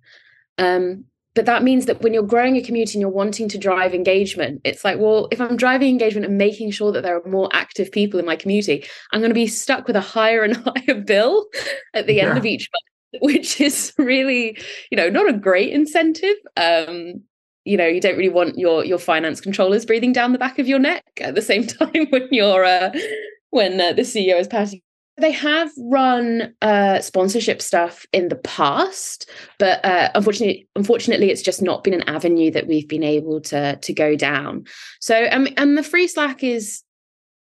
Um, 0.57 1.05
but 1.35 1.47
that 1.47 1.65
means 1.65 1.87
that 1.87 2.01
when 2.01 2.15
you're 2.15 2.23
growing 2.23 2.57
a 2.57 2.63
community 2.63 2.97
and 2.97 3.01
you're 3.01 3.11
wanting 3.11 3.49
to 3.49 3.59
drive 3.59 3.93
engagement, 3.93 4.61
it's 4.63 4.85
like, 4.85 5.01
well, 5.01 5.27
if 5.33 5.41
I'm 5.41 5.57
driving 5.57 5.89
engagement 5.89 6.27
and 6.27 6.39
making 6.39 6.71
sure 6.71 6.93
that 6.93 7.03
there 7.03 7.17
are 7.17 7.29
more 7.29 7.49
active 7.53 7.91
people 7.91 8.21
in 8.21 8.27
my 8.27 8.37
community, 8.37 8.85
I'm 9.13 9.19
going 9.19 9.31
to 9.31 9.35
be 9.35 9.49
stuck 9.49 9.89
with 9.89 9.97
a 9.97 10.01
higher 10.01 10.45
and 10.45 10.57
higher 10.65 11.01
bill 11.01 11.47
at 11.93 12.07
the 12.07 12.15
yeah. 12.15 12.29
end 12.29 12.39
of 12.39 12.47
each 12.47 12.71
month 12.73 12.94
which 13.21 13.61
is 13.61 13.93
really, 13.99 14.59
you 14.91 14.97
know, 14.97 15.09
not 15.09 15.29
a 15.29 15.33
great 15.33 15.73
incentive. 15.73 16.37
Um, 16.57 17.23
you 17.65 17.77
know, 17.77 17.87
you 17.87 18.01
don't 18.01 18.17
really 18.17 18.29
want 18.29 18.59
your 18.59 18.85
your 18.85 18.99
finance 18.99 19.41
controllers 19.41 19.87
breathing 19.87 20.13
down 20.13 20.33
the 20.33 20.39
back 20.39 20.59
of 20.59 20.69
your 20.69 20.79
neck 20.79 21.05
at 21.21 21.35
the 21.35 21.43
same 21.43 21.67
time 21.67 22.07
when 22.11 22.29
you're 22.31 22.65
uh, 22.65 22.91
when 23.51 23.81
uh, 23.81 23.93
the 23.93 24.03
CEO 24.03 24.39
is 24.39 24.49
passing. 24.49 24.81
They 25.17 25.31
have 25.31 25.71
run 25.79 26.55
uh, 26.61 27.01
sponsorship 27.01 27.63
stuff 27.63 28.05
in 28.13 28.29
the 28.29 28.37
past, 28.37 29.31
but 29.61 29.83
uh, 29.85 30.11
unfortunately, 30.17 30.69
unfortunately, 30.75 31.31
it's 31.31 31.41
just 31.41 31.63
not 31.63 31.85
been 31.85 31.95
an 31.95 32.03
avenue 32.09 32.51
that 32.51 32.67
we've 32.67 32.89
been 32.89 33.05
able 33.05 33.41
to 33.43 33.77
to 33.77 33.93
go 33.93 34.17
down. 34.17 34.65
So, 35.01 35.29
um, 35.31 35.49
and 35.57 35.79
the 35.79 35.85
free 35.85 36.09
Slack 36.09 36.43
is 36.43 36.83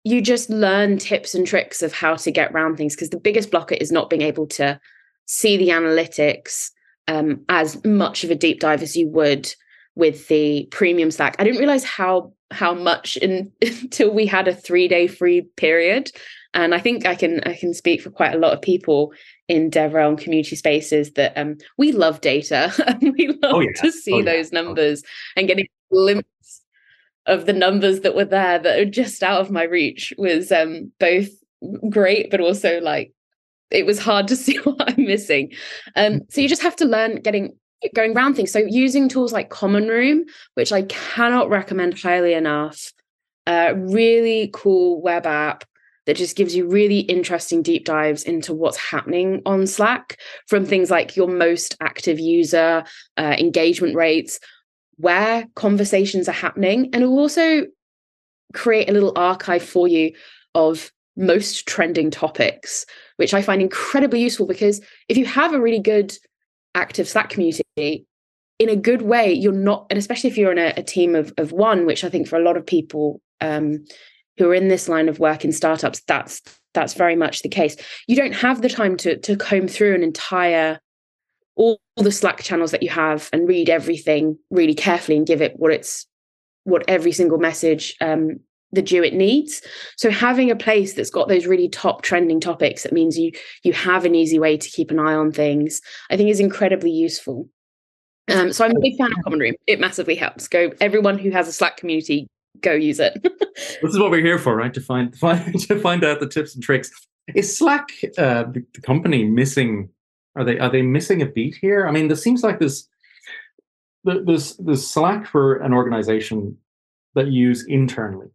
you 0.04 0.22
just 0.22 0.52
learn 0.52 1.00
tips 1.00 1.34
and 1.34 1.48
tricks 1.48 1.82
of 1.82 1.92
how 1.92 2.16
to 2.16 2.32
get 2.32 2.52
around 2.52 2.76
things 2.76 2.96
because 2.96 3.10
the 3.10 3.20
biggest 3.20 3.50
blocker 3.50 3.76
is 3.76 3.92
not 3.92 4.10
being 4.10 4.22
able 4.22 4.46
to 4.46 4.80
see 5.26 5.58
the 5.58 5.70
analytics 5.70 6.70
um, 7.08 7.44
as 7.50 7.84
much 7.86 8.24
of 8.24 8.32
a 8.32 8.36
deep 8.36 8.60
dive 8.60 8.82
as 8.82 8.96
you 8.96 9.08
would 9.10 9.54
with 9.96 10.28
the 10.28 10.68
premium 10.72 11.12
Slack. 11.12 11.36
I 11.40 11.44
didn't 11.44 11.60
realize 11.60 11.84
how 11.84 12.34
how 12.52 12.74
much 12.74 13.18
in, 13.18 13.52
until 13.62 14.14
we 14.14 14.26
had 14.26 14.48
a 14.48 14.56
three 14.56 14.88
day 14.88 15.08
free 15.08 15.42
period, 15.56 16.12
and 16.54 16.74
I 16.76 16.80
think 16.80 17.06
I 17.06 17.16
can 17.16 17.42
I 17.46 17.56
can 17.56 17.74
speak 17.74 18.02
for 18.02 18.10
quite 18.10 18.34
a 18.34 18.40
lot 18.40 18.54
of 18.54 18.62
people 18.62 19.14
in 19.48 19.70
DevRel 19.70 20.18
community 20.18 20.56
spaces 20.56 21.14
that 21.14 21.34
um, 21.38 21.58
we 21.78 21.92
love 21.92 22.22
data 22.22 22.74
and 22.88 23.14
we 23.18 23.28
love 23.28 23.56
oh, 23.56 23.60
yeah. 23.60 23.72
to 23.82 23.92
see 23.92 24.14
oh, 24.14 24.24
those 24.24 24.52
yeah. 24.52 24.62
numbers 24.62 25.04
and 25.36 25.48
getting 25.48 25.66
a 25.66 25.94
glimpse 25.94 26.62
of 27.28 27.46
the 27.46 27.54
numbers 27.54 28.02
that 28.02 28.16
were 28.16 28.26
there 28.26 28.60
that 28.60 28.80
are 28.80 28.86
just 28.86 29.24
out 29.24 29.42
of 29.42 29.52
my 29.52 29.64
reach 29.64 30.14
was 30.18 30.52
um, 30.52 30.92
both 31.00 31.30
great 31.90 32.30
but 32.30 32.40
also 32.40 32.80
like 32.82 33.15
it 33.72 33.86
was 33.86 34.00
hard 34.00 34.28
to 34.30 34.36
see 34.46 34.58
what 34.58 34.82
I'm 34.82 35.06
missing. 35.06 35.52
Um, 35.96 36.22
so 36.30 36.42
you 36.42 36.50
just 36.50 36.62
have 36.62 36.76
to 36.78 36.86
learn 36.86 37.22
getting 37.22 37.58
going 37.94 38.16
around 38.16 38.36
things. 38.36 38.52
So 38.52 38.60
using 38.60 39.10
tools 39.10 39.34
like 39.34 39.50
Common 39.50 39.88
Room, 39.88 40.26
which 40.56 40.72
I 40.72 40.84
cannot 40.84 41.50
recommend 41.50 42.00
highly 42.00 42.34
enough, 42.34 42.92
a 43.48 43.70
uh, 43.70 43.74
really 43.74 44.50
cool 44.54 45.02
web 45.02 45.28
app 45.28 45.66
that 46.06 46.18
just 46.18 46.36
gives 46.36 46.56
you 46.56 46.68
really 46.68 47.00
interesting 47.00 47.62
deep 47.62 47.86
dives 47.86 48.24
into 48.24 48.54
what's 48.54 48.78
happening 48.78 49.42
on 49.46 49.68
Slack 49.68 50.20
from 50.48 50.66
things 50.66 50.90
like 50.90 51.16
your 51.16 51.28
most 51.28 51.76
active 51.82 52.20
user, 52.20 52.84
uh, 53.18 53.36
engagement 53.38 53.96
rates, 53.96 54.40
where 54.98 55.46
conversations 55.56 56.30
are 56.30 56.34
happening, 56.34 56.90
and 56.94 57.04
it 57.04 57.08
will 57.08 57.20
also 57.20 57.66
create 58.54 58.90
a 58.90 58.94
little 58.94 59.14
archive 59.16 59.64
for 59.64 59.88
you 59.88 60.14
of 60.54 60.92
most 61.16 61.68
trending 61.68 62.12
topics, 62.12 62.86
which 63.18 63.34
I 63.34 63.42
find 63.42 63.62
incredibly 63.62 64.22
useful 64.22 64.46
because 64.46 64.82
if 65.08 65.18
you 65.18 65.26
have 65.26 65.54
a 65.54 65.62
really 65.62 65.80
good 65.80 66.14
active 66.74 67.08
Slack 67.08 67.30
community, 67.30 68.06
in 68.60 68.70
a 68.70 68.76
good 68.76 69.02
way, 69.02 69.34
you're 69.34 69.52
not, 69.52 69.86
and 69.90 69.98
especially 70.00 70.30
if 70.30 70.38
you're 70.38 70.52
in 70.52 70.58
a, 70.58 70.74
a 70.78 70.84
team 70.84 71.16
of, 71.16 71.34
of 71.38 71.52
one, 71.52 71.86
which 71.86 72.04
I 72.04 72.10
think 72.10 72.28
for 72.28 72.38
a 72.38 72.44
lot 72.44 72.58
of 72.58 72.66
people 72.66 73.22
um, 73.42 73.86
who 74.38 74.50
are 74.50 74.56
in 74.56 74.70
this 74.70 74.88
line 74.88 75.10
of 75.10 75.20
work 75.20 75.44
in 75.44 75.52
startups, 75.52 76.02
that's 76.08 76.42
that's 76.74 76.94
very 76.94 77.16
much 77.16 77.42
the 77.42 77.50
case. 77.50 77.78
You 78.08 78.18
don't 78.18 78.34
have 78.34 78.62
the 78.62 78.70
time 78.70 78.98
to 78.98 79.18
to 79.18 79.36
comb 79.36 79.68
through 79.68 79.96
an 79.96 80.04
entire 80.04 80.80
all 81.56 81.80
the 81.96 82.12
Slack 82.12 82.44
channels 82.44 82.72
that 82.72 82.84
you 82.84 82.90
have 82.90 83.30
and 83.32 83.48
read 83.48 83.70
everything 83.70 84.38
really 84.50 84.74
carefully 84.74 85.18
and 85.18 85.26
give 85.26 85.42
it 85.42 85.54
what 85.56 85.72
it's 85.72 86.06
what 86.66 86.84
every 86.88 87.12
single 87.12 87.38
message 87.38 87.96
um, 88.02 88.40
the 88.72 88.82
due 88.82 89.04
it 89.04 89.14
needs. 89.14 89.62
So 89.98 90.10
having 90.10 90.52
a 90.52 90.56
place 90.56 90.94
that's 90.94 91.10
got 91.10 91.28
those 91.28 91.46
really 91.46 91.70
top 91.70 92.02
trending 92.02 92.40
topics 92.40 92.84
that 92.84 92.94
means 92.94 93.18
you 93.18 93.32
you 93.64 93.74
have 93.74 94.06
an 94.06 94.16
easy 94.16 94.40
way 94.40 94.58
to 94.58 94.70
keep 94.70 94.92
an 94.92 95.00
eye 95.00 95.14
on 95.14 95.32
things, 95.32 95.82
I 96.10 96.18
think 96.18 96.30
is 96.30 96.40
incredibly 96.40 96.92
useful. 96.92 97.50
Um, 98.32 98.52
so 98.52 98.66
I'm 98.66 98.76
a 98.76 98.80
big 98.80 98.98
fan 98.98 99.12
of 99.12 99.24
Common 99.24 99.40
Room. 99.40 99.54
It 99.68 99.80
massively 99.80 100.16
helps. 100.16 100.48
Go 100.48 100.72
everyone 100.82 101.18
who 101.18 101.30
has 101.30 101.48
a 101.48 101.54
Slack 101.54 101.78
community, 101.78 102.28
go 102.62 102.74
use 102.74 103.00
it. 103.00 103.22
this 103.24 103.78
is 103.84 104.00
what 104.00 104.12
we're 104.12 104.26
here 104.26 104.40
for, 104.40 104.56
right? 104.56 104.74
To 104.74 104.82
find 104.82 105.16
find 105.18 105.60
to 105.68 105.80
find 105.80 106.04
out 106.04 106.20
the 106.20 106.28
tips 106.28 106.56
and 106.56 106.64
tricks. 106.64 106.92
Is 107.34 107.58
Slack 107.58 107.90
uh, 108.18 108.44
the, 108.44 108.64
the 108.74 108.82
company 108.82 109.24
missing? 109.24 109.90
Are 110.36 110.44
they 110.44 110.60
are 110.60 110.70
they 110.70 110.82
missing 110.82 111.22
a 111.22 111.26
beat 111.26 111.56
here? 111.62 111.88
I 111.88 111.92
mean, 111.92 112.08
there 112.08 112.18
seems 112.18 112.44
like 112.44 112.60
this 112.60 112.88
there's 114.04 114.58
there's 114.58 114.86
Slack 114.86 115.28
for 115.28 115.56
an 115.58 115.74
organization 115.74 116.58
that 117.16 117.28
you 117.28 117.48
use 117.48 117.66
internally 117.68 118.28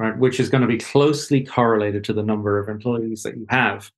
right, 0.00 0.16
which 0.16 0.40
is 0.40 0.48
going 0.48 0.62
to 0.62 0.66
be 0.66 0.78
closely 0.78 1.44
correlated 1.44 2.02
to 2.04 2.14
the 2.14 2.22
number 2.22 2.58
of 2.58 2.70
employees 2.70 3.22
that 3.22 3.36
you 3.36 3.46
have. 3.50 3.92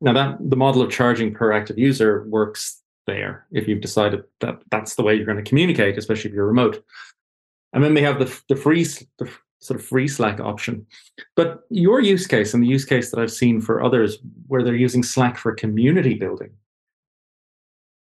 Now, 0.00 0.12
that 0.14 0.50
the 0.50 0.56
model 0.56 0.82
of 0.82 0.90
charging 0.90 1.32
per 1.32 1.52
active 1.52 1.78
user 1.78 2.24
works 2.24 2.82
there 3.06 3.46
if 3.52 3.68
you've 3.68 3.80
decided 3.80 4.24
that 4.40 4.60
that's 4.70 4.96
the 4.96 5.02
way 5.02 5.14
you're 5.14 5.24
going 5.24 5.42
to 5.42 5.48
communicate, 5.48 5.96
especially 5.96 6.30
if 6.30 6.34
you're 6.34 6.46
remote. 6.46 6.84
And 7.72 7.84
then 7.84 7.94
they 7.94 8.02
have 8.02 8.18
the, 8.18 8.36
the 8.48 8.56
free 8.56 8.82
the 9.18 9.30
sort 9.60 9.78
of 9.78 9.86
free 9.86 10.08
Slack 10.08 10.40
option. 10.40 10.84
But 11.36 11.60
your 11.70 12.00
use 12.00 12.26
case 12.26 12.52
and 12.52 12.60
the 12.60 12.66
use 12.66 12.84
case 12.84 13.12
that 13.12 13.20
I've 13.20 13.30
seen 13.30 13.60
for 13.60 13.80
others 13.80 14.18
where 14.48 14.64
they're 14.64 14.74
using 14.74 15.04
Slack 15.04 15.38
for 15.38 15.54
community 15.54 16.14
building, 16.14 16.50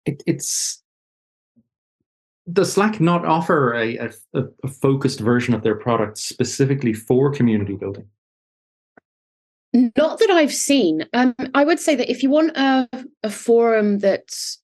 it, 0.05 0.23
it's 0.25 0.80
does 2.51 2.73
Slack 2.73 2.99
not 2.99 3.25
offer 3.25 3.73
a, 3.73 3.97
a, 3.97 4.11
a, 4.63 4.67
focused 4.67 5.19
version 5.19 5.53
of 5.53 5.61
their 5.61 5.75
product 5.75 6.17
specifically 6.17 6.93
for 6.93 7.31
community 7.31 7.75
building? 7.75 8.07
Not 9.73 10.19
that 10.19 10.29
I've 10.31 10.53
seen. 10.53 11.05
Um, 11.13 11.35
I 11.53 11.63
would 11.63 11.79
say 11.79 11.95
that 11.95 12.09
if 12.09 12.23
you 12.23 12.29
want 12.29 12.57
a, 12.57 12.89
a 13.23 13.29
forum 13.29 13.99
that's 13.99 14.59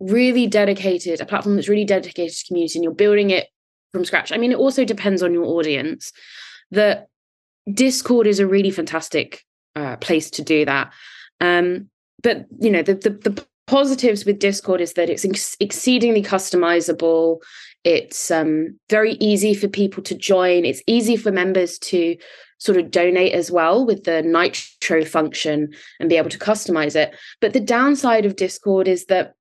really 0.00 0.46
dedicated, 0.46 1.20
a 1.20 1.26
platform 1.26 1.56
that's 1.56 1.68
really 1.68 1.84
dedicated 1.84 2.36
to 2.36 2.46
community, 2.46 2.78
and 2.78 2.84
you're 2.84 2.92
building 2.92 3.30
it 3.30 3.48
from 3.90 4.04
scratch. 4.04 4.30
I 4.30 4.36
mean, 4.36 4.52
it 4.52 4.58
also 4.58 4.84
depends 4.84 5.22
on 5.22 5.32
your 5.32 5.44
audience. 5.44 6.12
That 6.70 7.08
Discord 7.72 8.26
is 8.26 8.38
a 8.38 8.46
really 8.46 8.70
fantastic 8.70 9.44
uh, 9.74 9.96
place 9.96 10.30
to 10.32 10.42
do 10.42 10.64
that. 10.66 10.92
Um, 11.40 11.88
but 12.22 12.46
you 12.60 12.70
know, 12.70 12.82
the, 12.82 12.94
the 12.94 13.10
the 13.10 13.46
positives 13.68 14.24
with 14.24 14.38
Discord 14.38 14.80
is 14.80 14.94
that 14.94 15.10
it's 15.10 15.24
ex- 15.24 15.56
exceedingly 15.60 16.22
customizable. 16.22 17.38
It's 17.84 18.30
um, 18.30 18.78
very 18.90 19.12
easy 19.14 19.54
for 19.54 19.68
people 19.68 20.02
to 20.04 20.14
join. 20.16 20.64
It's 20.64 20.82
easy 20.86 21.16
for 21.16 21.30
members 21.30 21.78
to 21.80 22.16
sort 22.58 22.78
of 22.78 22.90
donate 22.90 23.34
as 23.34 23.52
well 23.52 23.86
with 23.86 24.04
the 24.04 24.22
Nitro 24.22 25.04
function 25.04 25.72
and 26.00 26.08
be 26.08 26.16
able 26.16 26.30
to 26.30 26.38
customize 26.38 26.96
it. 26.96 27.14
But 27.40 27.52
the 27.52 27.60
downside 27.60 28.26
of 28.26 28.36
Discord 28.36 28.88
is 28.88 29.04
that 29.06 29.34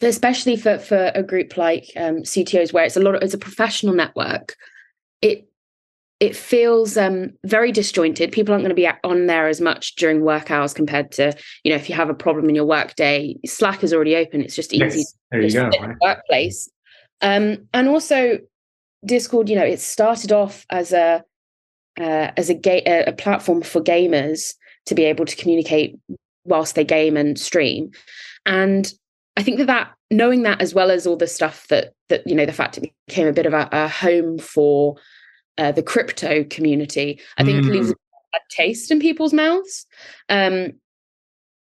especially 0.00 0.56
for 0.56 0.78
for 0.78 1.12
a 1.14 1.22
group 1.22 1.56
like 1.56 1.90
um, 1.96 2.22
CTOs, 2.22 2.72
where 2.72 2.84
it's 2.84 2.96
a 2.96 3.00
lot 3.00 3.14
of 3.14 3.22
it's 3.22 3.34
a 3.34 3.38
professional 3.38 3.94
network, 3.94 4.56
it 5.20 5.48
it 6.22 6.36
feels 6.36 6.96
um, 6.96 7.32
very 7.44 7.72
disjointed. 7.72 8.30
People 8.30 8.54
aren't 8.54 8.62
going 8.62 8.70
to 8.70 8.76
be 8.76 8.88
on 9.02 9.26
there 9.26 9.48
as 9.48 9.60
much 9.60 9.96
during 9.96 10.20
work 10.20 10.52
hours 10.52 10.72
compared 10.72 11.10
to, 11.10 11.36
you 11.64 11.70
know, 11.70 11.74
if 11.76 11.88
you 11.88 11.96
have 11.96 12.08
a 12.08 12.14
problem 12.14 12.48
in 12.48 12.54
your 12.54 12.64
work 12.64 12.94
day, 12.94 13.36
Slack 13.44 13.82
is 13.82 13.92
already 13.92 14.14
open. 14.14 14.40
It's 14.40 14.54
just 14.54 14.72
easy 14.72 15.00
yes, 15.00 15.14
there 15.32 15.40
you 15.42 15.52
go, 15.52 15.68
right? 15.80 15.96
workplace. 16.00 16.70
Um, 17.22 17.66
and 17.74 17.88
also 17.88 18.38
Discord, 19.04 19.48
you 19.48 19.56
know, 19.56 19.64
it 19.64 19.80
started 19.80 20.30
off 20.30 20.64
as 20.70 20.92
a 20.92 21.24
uh, 21.98 22.30
as 22.36 22.48
a, 22.48 22.54
ga- 22.54 22.84
a 23.08 23.12
platform 23.12 23.60
for 23.60 23.82
gamers 23.82 24.54
to 24.86 24.94
be 24.94 25.02
able 25.02 25.24
to 25.24 25.34
communicate 25.34 25.98
whilst 26.44 26.76
they 26.76 26.84
game 26.84 27.16
and 27.16 27.36
stream. 27.36 27.90
And 28.46 28.94
I 29.36 29.42
think 29.42 29.58
that 29.58 29.66
that 29.66 29.90
knowing 30.12 30.44
that 30.44 30.62
as 30.62 30.72
well 30.72 30.92
as 30.92 31.04
all 31.04 31.16
the 31.16 31.26
stuff 31.26 31.66
that 31.66 31.94
that 32.10 32.24
you 32.28 32.36
know 32.36 32.46
the 32.46 32.52
fact 32.52 32.78
it 32.78 32.92
became 33.08 33.26
a 33.26 33.32
bit 33.32 33.46
of 33.46 33.54
a, 33.54 33.68
a 33.72 33.88
home 33.88 34.38
for 34.38 34.98
uh, 35.58 35.72
the 35.72 35.82
crypto 35.82 36.44
community, 36.44 37.20
I 37.38 37.44
think 37.44 37.64
mm. 37.64 37.70
leaves 37.70 37.90
a 37.90 37.94
bad 38.32 38.42
taste 38.50 38.90
in 38.90 39.00
people's 39.00 39.32
mouths. 39.32 39.86
Um, 40.28 40.72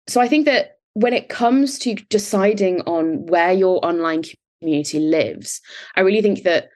so 0.06 0.20
I 0.20 0.28
think 0.28 0.44
that 0.46 0.78
when 0.94 1.12
it 1.12 1.28
comes 1.28 1.78
to 1.80 1.94
deciding 1.94 2.80
on 2.82 3.26
where 3.26 3.52
your 3.52 3.84
online 3.84 4.22
community 4.60 5.00
lives, 5.00 5.60
I 5.96 6.00
really 6.00 6.22
think 6.22 6.42
that 6.44 6.68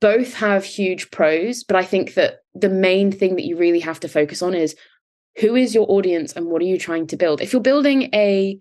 both 0.00 0.34
have 0.34 0.64
huge 0.64 1.10
pros, 1.10 1.64
but 1.64 1.76
I 1.76 1.84
think 1.84 2.14
that 2.14 2.40
the 2.54 2.68
main 2.68 3.10
thing 3.10 3.34
that 3.34 3.44
you 3.44 3.56
really 3.56 3.80
have 3.80 3.98
to 4.00 4.08
focus 4.08 4.42
on 4.42 4.54
is 4.54 4.76
who 5.40 5.56
is 5.56 5.74
your 5.74 5.90
audience 5.90 6.32
and 6.32 6.46
what 6.46 6.62
are 6.62 6.66
you 6.66 6.78
trying 6.78 7.06
to 7.08 7.16
build? 7.16 7.40
If 7.40 7.52
you're 7.52 7.62
building 7.62 8.10
a 8.14 8.58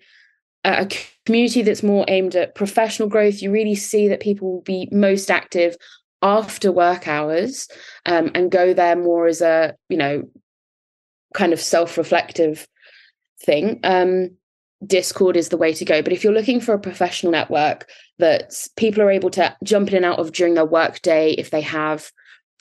a 0.64 0.90
community 1.26 1.62
that's 1.62 1.84
more 1.84 2.04
aimed 2.10 2.36
at 2.36 2.56
professional 2.56 3.08
growth, 3.08 3.42
you 3.42 3.52
really 3.52 3.76
see 3.76 4.08
that 4.10 4.20
people 4.20 4.52
will 4.52 4.62
be 4.62 4.90
most 4.92 5.32
active 5.32 5.78
after 6.22 6.72
work 6.72 7.08
hours 7.08 7.68
um, 8.06 8.32
and 8.34 8.52
go 8.52 8.74
there 8.74 8.96
more 8.96 9.28
as 9.28 9.42
a 9.42 9.76
you 9.90 9.98
know 9.98 10.24
kind 11.34 11.54
of 11.54 11.60
self-reflective 11.60 12.68
thing. 13.44 13.80
Um, 13.84 14.32
discord 14.86 15.36
is 15.36 15.50
the 15.50 15.58
way 15.58 15.74
to 15.74 15.86
go. 15.86 16.02
But 16.02 16.14
if 16.14 16.24
you're 16.24 16.34
looking 16.34 16.62
for 16.62 16.74
a 16.74 16.80
professional 16.80 17.32
network 17.32 17.90
that 18.20 18.54
people 18.76 19.02
are 19.02 19.12
able 19.12 19.32
to 19.32 19.56
jump 19.64 19.90
in 19.90 19.96
and 19.96 20.06
out 20.06 20.20
of 20.20 20.32
during 20.32 20.54
their 20.54 20.66
work 20.66 21.02
day 21.02 21.32
if 21.32 21.50
they 21.50 21.62
have 21.62 22.12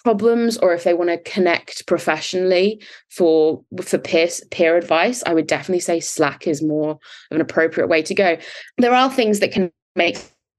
problems 0.03 0.57
or 0.59 0.73
if 0.73 0.85
they 0.85 0.95
want 0.95 1.11
to 1.11 1.31
connect 1.31 1.87
professionally 1.87 2.81
for 3.11 3.65
for 3.83 3.99
peer 3.99 4.29
peer 4.53 4.77
advice 4.77 5.21
i 5.27 5.35
would 5.35 5.49
definitely 5.49 5.81
say 5.81 5.99
slack 5.99 6.47
is 6.47 6.63
more 6.63 6.93
of 6.93 7.35
an 7.35 7.41
appropriate 7.41 7.89
way 7.89 8.03
to 8.03 8.15
go. 8.15 8.39
There 8.79 8.95
are 8.95 9.11
things 9.11 9.41
that 9.41 9.53
can 9.53 9.71
make 9.97 10.17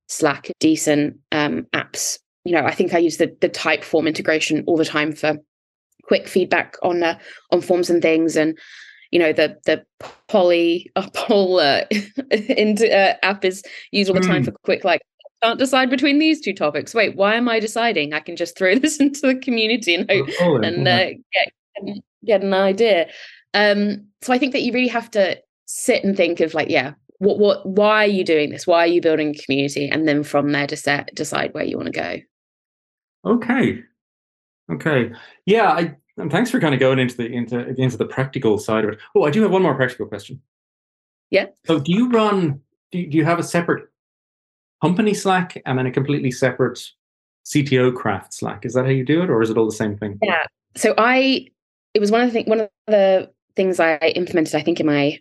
slack 0.09 0.51
decent 0.59 1.17
um, 1.31 1.65
apps 1.73 2.19
you 2.47 2.53
know, 2.53 2.65
I 2.65 2.73
think 2.73 2.93
I 2.93 2.99
use 2.99 3.17
the 3.17 3.35
the 3.41 3.49
Typeform 3.49 4.07
integration 4.07 4.63
all 4.67 4.77
the 4.77 4.85
time 4.85 5.11
for 5.11 5.37
quick 6.03 6.27
feedback 6.27 6.75
on 6.81 7.03
uh, 7.03 7.19
on 7.51 7.61
forms 7.61 7.89
and 7.89 8.01
things, 8.01 8.35
and 8.35 8.57
you 9.11 9.19
know 9.19 9.33
the 9.33 9.57
the 9.65 9.83
Polly 10.27 10.89
uh, 10.95 11.09
poll 11.13 11.59
uh, 11.59 11.81
into, 12.31 12.91
uh, 12.95 13.15
app 13.21 13.43
is 13.43 13.63
used 13.91 14.09
all 14.09 14.15
the 14.15 14.25
time 14.25 14.43
mm. 14.43 14.45
for 14.45 14.51
quick 14.63 14.83
like 14.83 15.01
can't 15.43 15.59
decide 15.59 15.89
between 15.89 16.19
these 16.19 16.41
two 16.41 16.53
topics. 16.53 16.93
Wait, 16.93 17.15
why 17.15 17.35
am 17.35 17.47
I 17.47 17.59
deciding? 17.59 18.13
I 18.13 18.19
can 18.19 18.35
just 18.35 18.57
throw 18.57 18.75
this 18.79 18.97
into 18.99 19.21
the 19.21 19.35
community 19.35 19.93
and 19.93 20.09
hope 20.09 20.29
oh, 20.41 20.57
and 20.57 20.87
uh, 20.87 21.09
get 21.33 22.01
get 22.25 22.41
an 22.41 22.53
idea. 22.53 23.07
Um, 23.53 24.07
so 24.21 24.33
I 24.33 24.37
think 24.37 24.53
that 24.53 24.61
you 24.61 24.71
really 24.73 24.87
have 24.87 25.11
to 25.11 25.37
sit 25.65 26.03
and 26.03 26.15
think 26.15 26.39
of 26.39 26.53
like, 26.53 26.69
yeah, 26.69 26.93
what 27.19 27.39
what 27.39 27.65
why 27.65 28.05
are 28.05 28.09
you 28.09 28.23
doing 28.23 28.49
this? 28.49 28.67
Why 28.67 28.79
are 28.79 28.87
you 28.87 29.01
building 29.01 29.35
a 29.35 29.43
community? 29.43 29.89
And 29.89 30.07
then 30.07 30.23
from 30.23 30.51
there, 30.51 30.67
decide 30.67 31.11
decide 31.13 31.53
where 31.53 31.63
you 31.63 31.77
want 31.77 31.93
to 31.93 31.99
go. 31.99 32.17
Okay, 33.25 33.83
okay, 34.71 35.11
yeah. 35.45 35.71
I 35.71 35.95
and 36.17 36.31
thanks 36.31 36.49
for 36.49 36.59
kind 36.59 36.73
of 36.73 36.79
going 36.79 36.99
into 36.99 37.15
the 37.15 37.31
into 37.31 37.69
into 37.79 37.97
the 37.97 38.05
practical 38.05 38.57
side 38.57 38.83
of 38.83 38.91
it. 38.91 38.99
Oh, 39.15 39.23
I 39.23 39.31
do 39.31 39.41
have 39.43 39.51
one 39.51 39.61
more 39.61 39.75
practical 39.75 40.07
question. 40.07 40.41
Yeah. 41.29 41.47
So, 41.65 41.79
do 41.79 41.91
you 41.91 42.09
run? 42.09 42.61
Do 42.91 42.99
you, 42.99 43.07
do 43.07 43.17
you 43.17 43.25
have 43.25 43.39
a 43.39 43.43
separate 43.43 43.89
company 44.81 45.13
Slack 45.13 45.61
and 45.65 45.77
then 45.77 45.85
a 45.85 45.91
completely 45.91 46.31
separate 46.31 46.79
CTO 47.45 47.95
craft 47.95 48.33
Slack? 48.33 48.65
Is 48.65 48.73
that 48.73 48.85
how 48.85 48.91
you 48.91 49.05
do 49.05 49.21
it, 49.23 49.29
or 49.29 49.41
is 49.41 49.49
it 49.49 49.57
all 49.57 49.65
the 49.65 49.71
same 49.71 49.97
thing? 49.97 50.17
Yeah. 50.21 50.45
So 50.75 50.93
I, 50.97 51.47
it 51.93 51.99
was 51.99 52.11
one 52.11 52.21
of 52.21 52.27
the 52.27 52.33
thing, 52.33 52.45
one 52.45 52.61
of 52.61 52.69
the 52.87 53.31
things 53.55 53.79
I 53.79 53.97
implemented. 54.15 54.55
I 54.55 54.61
think 54.61 54.79
in 54.79 54.85
my 54.85 55.19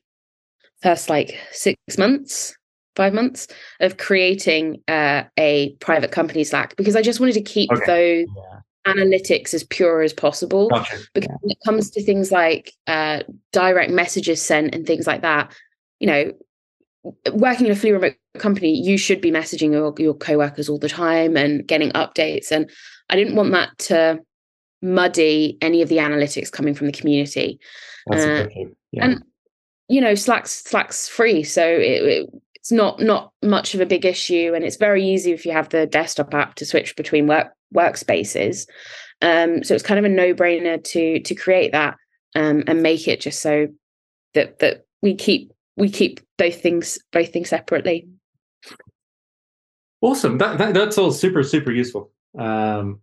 first 0.82 1.08
like 1.08 1.38
six 1.52 1.76
months, 1.98 2.56
five 2.96 3.14
months 3.14 3.46
of 3.80 3.98
creating 3.98 4.82
uh, 4.88 5.22
a 5.38 5.76
private 5.80 6.10
company 6.10 6.42
Slack 6.42 6.74
because 6.76 6.96
I 6.96 7.02
just 7.02 7.20
wanted 7.20 7.34
to 7.34 7.42
keep 7.42 7.70
okay. 7.70 7.86
those. 7.86 8.26
Yeah 8.36 8.60
analytics 8.86 9.52
as 9.52 9.64
pure 9.64 10.02
as 10.02 10.12
possible 10.12 10.68
gotcha. 10.68 10.96
because 11.12 11.28
yeah. 11.28 11.36
when 11.40 11.50
it 11.50 11.58
comes 11.64 11.90
to 11.90 12.02
things 12.02 12.30
like 12.30 12.72
uh, 12.86 13.20
direct 13.52 13.90
messages 13.90 14.40
sent 14.40 14.74
and 14.74 14.86
things 14.86 15.06
like 15.06 15.22
that 15.22 15.52
you 15.98 16.06
know 16.06 16.32
working 17.32 17.66
in 17.66 17.72
a 17.72 17.76
fully 17.76 17.92
remote 17.92 18.14
company 18.38 18.78
you 18.80 18.98
should 18.98 19.20
be 19.20 19.30
messaging 19.30 19.72
your, 19.72 19.94
your 19.98 20.14
co-workers 20.14 20.68
all 20.68 20.78
the 20.78 20.88
time 20.88 21.36
and 21.36 21.66
getting 21.66 21.90
updates 21.92 22.50
and 22.50 22.70
i 23.10 23.16
didn't 23.16 23.36
want 23.36 23.52
that 23.52 23.76
to 23.78 24.18
muddy 24.82 25.56
any 25.60 25.82
of 25.82 25.88
the 25.88 25.96
analytics 25.96 26.50
coming 26.50 26.74
from 26.74 26.86
the 26.86 26.92
community 26.92 27.58
uh, 28.12 28.46
yeah. 28.92 29.04
and 29.04 29.24
you 29.88 30.00
know 30.00 30.14
slack's 30.14 30.50
slack's 30.50 31.08
free 31.08 31.42
so 31.42 31.64
it, 31.66 32.02
it, 32.02 32.30
it's 32.66 32.72
not 32.72 33.00
not 33.00 33.32
much 33.44 33.74
of 33.74 33.80
a 33.80 33.86
big 33.86 34.04
issue 34.04 34.50
and 34.52 34.64
it's 34.64 34.74
very 34.74 35.08
easy 35.08 35.30
if 35.30 35.46
you 35.46 35.52
have 35.52 35.68
the 35.68 35.86
desktop 35.86 36.34
app 36.34 36.56
to 36.56 36.66
switch 36.66 36.96
between 36.96 37.28
work 37.28 37.52
workspaces. 37.72 38.66
Um, 39.22 39.62
so 39.62 39.72
it's 39.72 39.84
kind 39.84 40.00
of 40.00 40.04
a 40.04 40.08
no-brainer 40.08 40.82
to 40.82 41.20
to 41.20 41.34
create 41.36 41.70
that 41.70 41.96
um, 42.34 42.64
and 42.66 42.82
make 42.82 43.06
it 43.06 43.20
just 43.20 43.40
so 43.40 43.68
that 44.34 44.58
that 44.58 44.84
we 45.00 45.14
keep 45.14 45.52
we 45.76 45.88
keep 45.88 46.18
both 46.38 46.60
things 46.60 46.98
both 47.12 47.32
things 47.32 47.50
separately. 47.50 48.08
Awesome. 50.00 50.38
That, 50.38 50.58
that 50.58 50.74
that's 50.74 50.98
all 50.98 51.12
super 51.12 51.44
super 51.44 51.70
useful. 51.70 52.10
Um, 52.36 52.98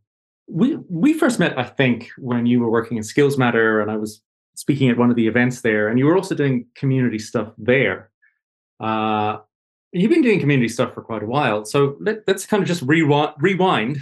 we 0.47 0.75
we 0.89 1.13
first 1.13 1.39
met 1.39 1.57
i 1.57 1.63
think 1.63 2.09
when 2.17 2.45
you 2.45 2.59
were 2.59 2.69
working 2.69 2.97
in 2.97 3.03
skills 3.03 3.37
matter 3.37 3.79
and 3.79 3.89
i 3.89 3.95
was 3.95 4.21
speaking 4.55 4.89
at 4.89 4.97
one 4.97 5.09
of 5.09 5.15
the 5.15 5.25
events 5.25 5.61
there 5.61 5.87
and 5.87 5.97
you 5.97 6.05
were 6.05 6.17
also 6.17 6.35
doing 6.35 6.65
community 6.75 7.17
stuff 7.17 7.53
there. 7.57 8.11
Uh, 8.81 9.37
you've 9.93 10.11
been 10.11 10.21
doing 10.21 10.39
community 10.39 10.67
stuff 10.67 10.93
for 10.93 11.01
quite 11.01 11.23
a 11.23 11.25
while 11.25 11.65
so 11.65 11.95
let, 11.99 12.27
us 12.27 12.45
kind 12.45 12.61
of 12.61 12.67
just 12.67 12.81
rewind, 12.81 13.33
rewind 13.39 13.99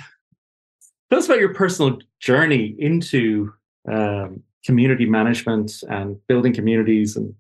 tell 1.10 1.20
us 1.20 1.26
about 1.26 1.40
your 1.40 1.54
personal 1.54 2.00
journey 2.20 2.76
into 2.80 3.52
um, 3.92 4.42
community 4.66 5.06
management 5.06 5.84
and 5.90 6.18
building 6.28 6.54
communities 6.54 7.16
and 7.16 7.34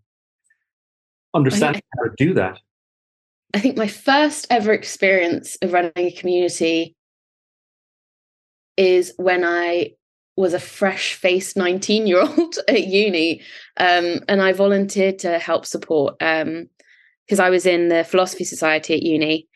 understanding 1.34 1.82
how 1.98 2.04
to 2.04 2.12
do 2.18 2.34
that? 2.34 2.60
I 3.54 3.60
think 3.60 3.78
my 3.78 3.88
first 3.88 4.48
ever 4.50 4.74
experience 4.74 5.58
of 5.62 5.74
running 5.74 5.92
a 5.96 6.12
community 6.12 6.96
is 8.78 9.14
when 9.18 9.44
I 9.44 9.92
was 10.38 10.54
a 10.54 10.60
fresh 10.60 11.14
faced 11.14 11.58
19 11.58 12.08
year 12.08 12.22
old 12.22 12.56
at 12.68 12.88
uni. 12.88 13.42
Um, 13.78 14.20
and 14.28 14.42
I 14.42 14.54
volunteered 14.54 15.20
to 15.20 15.38
help 15.38 15.66
support 15.66 16.16
because 17.32 17.40
I 17.40 17.50
was 17.50 17.66
in 17.66 17.88
the 17.88 18.04
Philosophy 18.04 18.44
Society 18.44 18.94
at 18.94 19.04
uni 19.04 19.48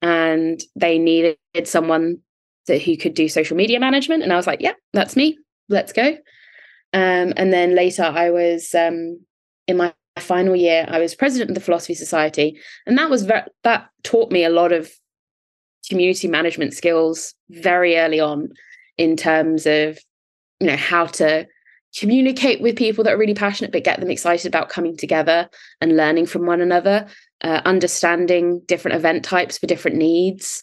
and 0.00 0.62
they 0.76 1.00
needed 1.00 1.36
someone 1.64 2.18
that 2.68 2.80
who 2.80 2.96
could 2.96 3.14
do 3.14 3.28
social 3.28 3.56
media 3.56 3.80
management. 3.80 4.22
And 4.22 4.32
I 4.32 4.36
was 4.36 4.46
like, 4.46 4.60
yeah, 4.60 4.74
that's 4.92 5.16
me. 5.16 5.36
Let's 5.68 5.92
go. 5.92 6.10
Um, 6.92 7.32
and 7.36 7.52
then 7.52 7.74
later 7.74 8.04
I 8.04 8.30
was 8.30 8.72
um, 8.72 9.18
in 9.66 9.76
my 9.76 9.92
final 10.16 10.54
year, 10.54 10.86
I 10.88 11.00
was 11.00 11.16
president 11.16 11.50
of 11.50 11.56
the 11.56 11.60
Philosophy 11.60 11.94
Society, 11.94 12.56
and 12.86 12.96
that 12.98 13.10
was 13.10 13.26
that 13.26 13.90
taught 14.04 14.30
me 14.30 14.44
a 14.44 14.48
lot 14.48 14.70
of 14.70 14.92
community 15.88 16.28
management 16.28 16.72
skills 16.72 17.34
very 17.50 17.96
early 17.96 18.20
on 18.20 18.50
in 18.96 19.16
terms 19.16 19.66
of 19.66 19.98
you 20.60 20.68
know 20.68 20.76
how 20.76 21.06
to 21.06 21.48
communicate 21.98 22.60
with 22.60 22.76
people 22.76 23.04
that 23.04 23.14
are 23.14 23.18
really 23.18 23.34
passionate 23.34 23.72
but 23.72 23.84
get 23.84 24.00
them 24.00 24.10
excited 24.10 24.46
about 24.46 24.68
coming 24.68 24.96
together 24.96 25.48
and 25.80 25.96
learning 25.96 26.26
from 26.26 26.44
one 26.44 26.60
another 26.60 27.06
uh, 27.44 27.60
understanding 27.64 28.60
different 28.66 28.96
event 28.96 29.22
types 29.22 29.58
for 29.58 29.66
different 29.66 29.96
needs 29.96 30.62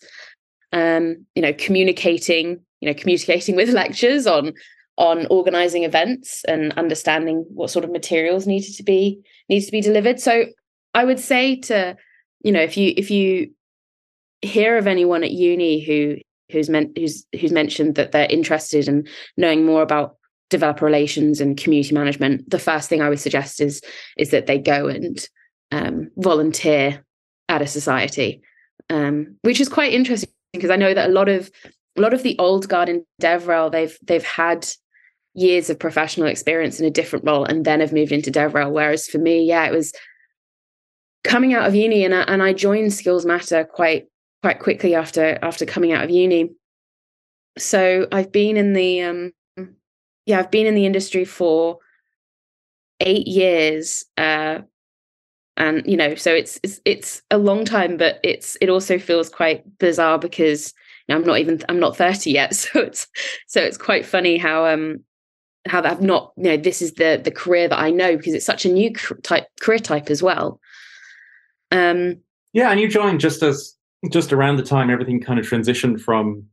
um, 0.74 1.26
you 1.36 1.42
know 1.42 1.54
communicating 1.54 2.60
you 2.82 2.90
know 2.90 2.94
communicating 2.94 3.56
with 3.62 3.70
lectures 3.70 4.28
on 4.28 4.54
on 4.98 5.26
organizing 5.28 5.84
events 5.84 6.44
and 6.48 6.74
understanding 6.74 7.46
what 7.54 7.70
sort 7.70 7.86
of 7.86 7.92
materials 7.92 8.46
needed 8.46 8.76
to 8.76 8.84
be 8.84 9.20
needs 9.48 9.66
to 9.66 9.72
be 9.72 9.82
delivered. 9.82 10.20
So 10.20 10.46
i 10.94 11.06
would 11.06 11.20
say 11.20 11.56
to 11.56 11.96
you 12.44 12.52
know 12.52 12.62
if 12.62 12.76
you 12.78 12.94
if 12.98 13.10
you 13.10 13.52
hear 14.42 14.78
of 14.78 14.88
anyone 14.88 15.24
at 15.24 15.32
uni 15.32 15.84
who 15.84 16.18
who's 16.52 16.70
meant 16.70 16.98
who's 16.98 17.26
who's 17.40 17.52
mentioned 17.52 17.96
that 17.96 18.12
they're 18.12 18.28
interested 18.30 18.88
in 18.88 19.08
knowing 19.38 19.66
more 19.66 19.82
about 19.82 20.18
developer 20.50 20.86
relations 20.86 21.40
and 21.40 21.58
community 21.58 21.94
management 21.94 22.50
the 22.50 22.60
first 22.60 22.90
thing 22.90 23.02
i 23.02 23.08
would 23.08 23.20
suggest 23.20 23.62
is 23.62 23.82
is 24.18 24.32
that 24.32 24.48
they 24.48 24.58
go 24.58 24.88
and 24.88 25.30
um, 25.72 26.12
volunteer 26.18 27.06
at 27.50 27.62
a 27.62 27.68
society 27.68 28.42
um, 28.90 29.36
which 29.42 29.60
is 29.62 29.70
quite 29.70 29.94
interesting 29.94 30.30
because 30.54 30.70
i 30.70 30.76
know 30.76 30.94
that 30.94 31.10
a 31.10 31.14
lot 31.14 31.30
of 31.30 31.50
a 31.98 32.02
lot 32.02 32.14
of 32.14 32.24
the 32.24 32.38
old 32.40 32.70
guard 32.70 32.90
in 32.90 33.06
DevRel, 33.22 33.72
they've 33.72 33.98
they've 34.04 34.24
had 34.24 34.68
years 35.34 35.70
of 35.70 35.80
professional 35.80 36.28
experience 36.28 36.80
in 36.80 36.86
a 36.86 36.92
different 36.92 37.26
role 37.26 37.46
and 37.46 37.66
then 37.66 37.80
have 37.80 37.94
moved 37.94 38.12
into 38.12 38.32
DevRel. 38.32 38.72
Whereas 38.72 39.08
for 39.08 39.18
me, 39.18 39.44
yeah, 39.44 39.66
it 39.66 39.72
was 39.72 39.94
coming 41.24 41.54
out 41.54 41.68
of 41.68 41.76
uni 41.76 42.04
and 42.04 42.14
I, 42.14 42.22
and 42.22 42.44
I 42.44 42.54
joined 42.54 42.94
Skills 42.94 43.26
Matter 43.26 43.64
quite 43.64 44.08
quite 44.42 44.60
quickly 44.60 44.96
after 44.96 45.38
after 45.42 45.66
coming 45.66 45.92
out 45.92 46.04
of 46.04 46.10
uni. 46.10 46.52
So 47.58 48.08
I've 48.12 48.32
been 48.32 48.58
in 48.58 48.74
the 48.74 49.02
um 49.02 49.34
yeah, 50.26 50.40
I've 50.40 50.52
been 50.52 50.68
in 50.68 50.76
the 50.76 50.86
industry 50.86 51.26
for 51.26 51.80
eight 53.00 53.28
years. 53.28 54.06
Uh 54.18 54.60
and 55.58 55.86
you 55.86 55.98
know, 55.98 56.16
so 56.16 56.34
it's 56.34 56.60
it's 56.64 56.80
it's 56.86 57.22
a 57.30 57.38
long 57.38 57.66
time, 57.66 57.98
but 57.98 58.20
it's 58.24 58.58
it 58.62 58.70
also 58.70 58.98
feels 58.98 59.30
quite 59.30 59.64
bizarre 59.80 60.18
because 60.18 60.74
I'm 61.10 61.24
not 61.24 61.40
even 61.40 61.62
I'm 61.70 61.80
not 61.80 61.98
30 61.98 62.32
yet. 62.32 62.54
So 62.56 62.80
it's 62.80 63.08
so 63.48 63.62
it's 63.62 63.78
quite 63.78 64.06
funny 64.06 64.38
how 64.38 64.66
um 64.66 65.04
how 65.68 65.84
I've 65.84 66.02
not 66.02 66.34
you 66.38 66.44
know 66.44 66.58
this 66.58 66.82
is 66.82 66.94
the 66.94 67.20
the 67.24 67.32
career 67.32 67.68
that 67.68 67.80
I 67.80 67.92
know 67.92 68.18
because 68.18 68.34
it's 68.34 68.46
such 68.46 68.66
a 68.66 68.72
new 68.72 68.94
type 69.24 69.48
career 69.60 69.80
type 69.80 70.10
as 70.10 70.24
well. 70.24 70.60
Um 71.72 72.18
yeah, 72.54 72.72
and 72.72 72.80
you 72.80 72.88
joined 72.88 73.20
just 73.20 73.44
as 73.44 73.76
just 74.12 74.34
around 74.34 74.56
the 74.56 74.64
time 74.64 74.90
everything 74.90 75.22
kind 75.22 75.40
of 75.40 75.46
transitioned 75.46 76.02
from 76.02 76.46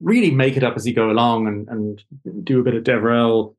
really 0.00 0.30
make 0.30 0.56
it 0.56 0.64
up 0.64 0.76
as 0.76 0.86
you 0.86 0.92
go 0.92 1.10
along 1.10 1.46
and, 1.46 1.68
and 1.68 2.44
do 2.44 2.60
a 2.60 2.62
bit 2.62 2.74
of 2.74 2.84
DevRel 2.84 3.54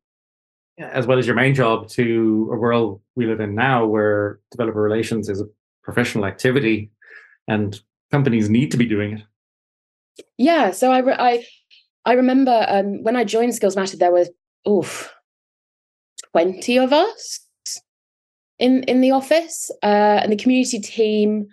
as 0.79 1.05
well 1.05 1.19
as 1.19 1.27
your 1.27 1.35
main 1.35 1.53
job 1.53 1.87
to 1.87 2.49
a 2.51 2.55
world 2.55 3.01
we 3.15 3.25
live 3.25 3.39
in 3.39 3.55
now 3.55 3.85
where 3.85 4.39
developer 4.51 4.81
relations 4.81 5.29
is 5.29 5.41
a 5.41 5.45
professional 5.83 6.25
activity 6.25 6.89
and 7.47 7.81
companies 8.11 8.49
need 8.49 8.71
to 8.71 8.77
be 8.77 8.85
doing 8.85 9.17
it. 9.17 9.23
Yeah, 10.37 10.71
so 10.71 10.91
I 10.91 10.99
re- 10.99 11.15
I 11.17 11.45
I 12.05 12.13
remember 12.13 12.65
um, 12.67 13.03
when 13.03 13.15
I 13.15 13.23
joined 13.23 13.55
Skills 13.55 13.75
Matter, 13.75 13.97
there 13.97 14.11
was 14.11 14.29
oof, 14.67 15.13
twenty 16.31 16.77
of 16.77 16.93
us 16.93 17.39
in 18.59 18.83
in 18.83 19.01
the 19.01 19.11
office, 19.11 19.71
uh, 19.81 20.19
and 20.21 20.31
the 20.31 20.37
community 20.37 20.79
team 20.79 21.47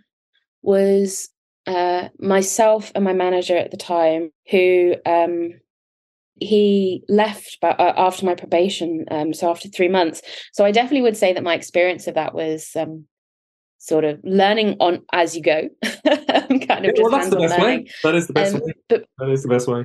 was 0.62 1.30
uh, 1.66 2.08
myself 2.18 2.92
and 2.94 3.04
my 3.04 3.12
manager 3.12 3.56
at 3.56 3.70
the 3.70 3.76
time, 3.76 4.30
who 4.50 4.94
um, 5.06 5.54
he 6.40 7.04
left 7.08 7.58
uh, 7.62 7.74
after 7.78 8.26
my 8.26 8.34
probation, 8.34 9.04
um, 9.10 9.32
so 9.32 9.50
after 9.50 9.68
three 9.68 9.88
months. 9.88 10.22
So 10.52 10.64
I 10.64 10.72
definitely 10.72 11.02
would 11.02 11.16
say 11.16 11.32
that 11.32 11.42
my 11.42 11.54
experience 11.54 12.06
of 12.06 12.14
that 12.14 12.34
was 12.34 12.70
um, 12.76 13.06
sort 13.78 14.04
of 14.04 14.18
learning 14.24 14.76
on 14.80 15.02
as 15.12 15.36
you 15.36 15.42
go 15.42 15.68
kind 16.06 16.86
of 16.86 16.92
well, 16.98 17.10
that's 17.10 17.30
the 17.30 17.36
best 17.38 17.58
learning. 17.58 17.84
way 17.84 17.90
that 18.02 18.14
is 18.14 18.26
the 18.26 18.32
best 18.32 18.54
um, 18.54 18.60
way 18.60 18.72
but, 18.88 19.04
that 19.18 19.30
is 19.30 19.42
the 19.42 19.48
best 19.48 19.68
way 19.68 19.84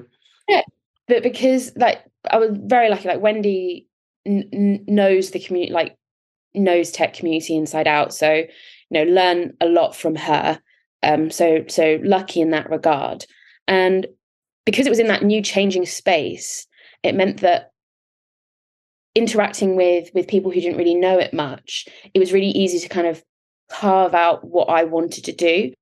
yeah 0.50 0.62
but 1.08 1.24
because 1.24 1.72
like 1.78 2.04
i 2.30 2.38
was 2.38 2.52
very 2.64 2.90
lucky 2.90 3.08
like 3.08 3.22
wendy 3.22 3.88
n- 4.26 4.84
knows 4.86 5.32
the 5.32 5.40
community 5.40 5.72
like 5.72 5.96
knows 6.54 6.92
tech 6.92 7.14
community 7.14 7.56
inside 7.56 7.88
out 7.88 8.14
so 8.14 8.34
you 8.34 8.46
know 8.92 9.04
learn 9.04 9.54
a 9.62 9.66
lot 9.66 9.96
from 9.96 10.16
her 10.16 10.60
Um, 11.06 11.30
so 11.30 11.64
so 11.68 12.00
lucky 12.04 12.42
in 12.42 12.50
that 12.52 12.70
regard. 12.70 13.26
And 13.68 14.08
because 14.66 14.86
it 14.86 14.90
was 14.90 15.00
in 15.00 15.08
that 15.08 15.24
new 15.24 15.42
changing 15.42 15.86
space, 15.86 16.68
it 17.04 17.16
meant 17.16 17.42
that 17.42 17.72
interacting 19.14 19.76
with 19.76 20.10
with 20.14 20.28
people 20.28 20.52
who 20.52 20.62
didn't 20.62 20.78
really 20.78 20.96
know 20.96 21.18
it 21.18 21.34
much, 21.34 21.88
it 22.14 22.20
was 22.20 22.34
really 22.34 22.50
easy 22.50 22.80
to 22.80 22.90
kind 22.90 23.08
of 23.08 23.24
carve 23.72 24.14
out 24.14 24.46
what 24.46 24.70
I 24.70 24.84
wanted 24.84 25.24
to 25.26 25.32
do 25.32 25.74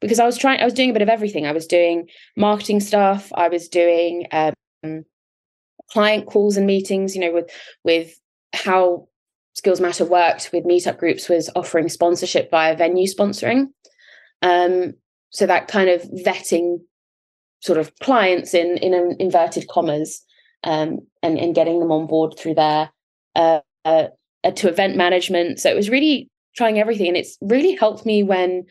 because 0.00 0.18
I 0.18 0.26
was 0.26 0.36
trying 0.36 0.60
I 0.60 0.64
was 0.64 0.74
doing 0.74 0.90
a 0.90 0.92
bit 0.92 1.02
of 1.02 1.08
everything. 1.08 1.46
I 1.46 1.52
was 1.52 1.66
doing 1.66 2.08
marketing 2.36 2.80
stuff, 2.80 3.30
I 3.34 3.48
was 3.48 3.68
doing 3.68 4.26
um, 4.32 5.04
client 5.90 6.26
calls 6.26 6.56
and 6.56 6.66
meetings, 6.66 7.14
you 7.14 7.20
know, 7.20 7.32
with 7.32 7.50
with 7.84 8.18
how 8.54 9.08
Skills 9.54 9.80
Matter 9.80 10.04
worked 10.04 10.50
with 10.52 10.64
meetup 10.64 10.98
groups 10.98 11.28
was 11.28 11.50
offering 11.54 11.88
sponsorship 11.88 12.50
via 12.50 12.76
venue 12.76 13.06
sponsoring. 13.06 13.66
Um, 14.40 14.94
so 15.30 15.46
that 15.46 15.68
kind 15.68 15.88
of 15.88 16.02
vetting 16.02 16.78
sort 17.62 17.78
of 17.78 17.94
clients 18.00 18.54
in 18.54 18.76
in 18.78 19.16
inverted 19.18 19.68
commas 19.68 20.22
um, 20.64 20.98
and 21.22 21.38
and 21.38 21.54
getting 21.54 21.80
them 21.80 21.92
on 21.92 22.06
board 22.06 22.34
through 22.38 22.54
there 22.54 22.90
uh, 23.36 23.60
uh, 23.84 24.08
to 24.54 24.68
event 24.68 24.96
management. 24.96 25.60
So 25.60 25.70
it 25.70 25.76
was 25.76 25.90
really 25.90 26.28
trying 26.56 26.78
everything, 26.78 27.08
and 27.08 27.16
it's 27.16 27.38
really 27.40 27.74
helped 27.74 28.04
me 28.04 28.22
when 28.22 28.64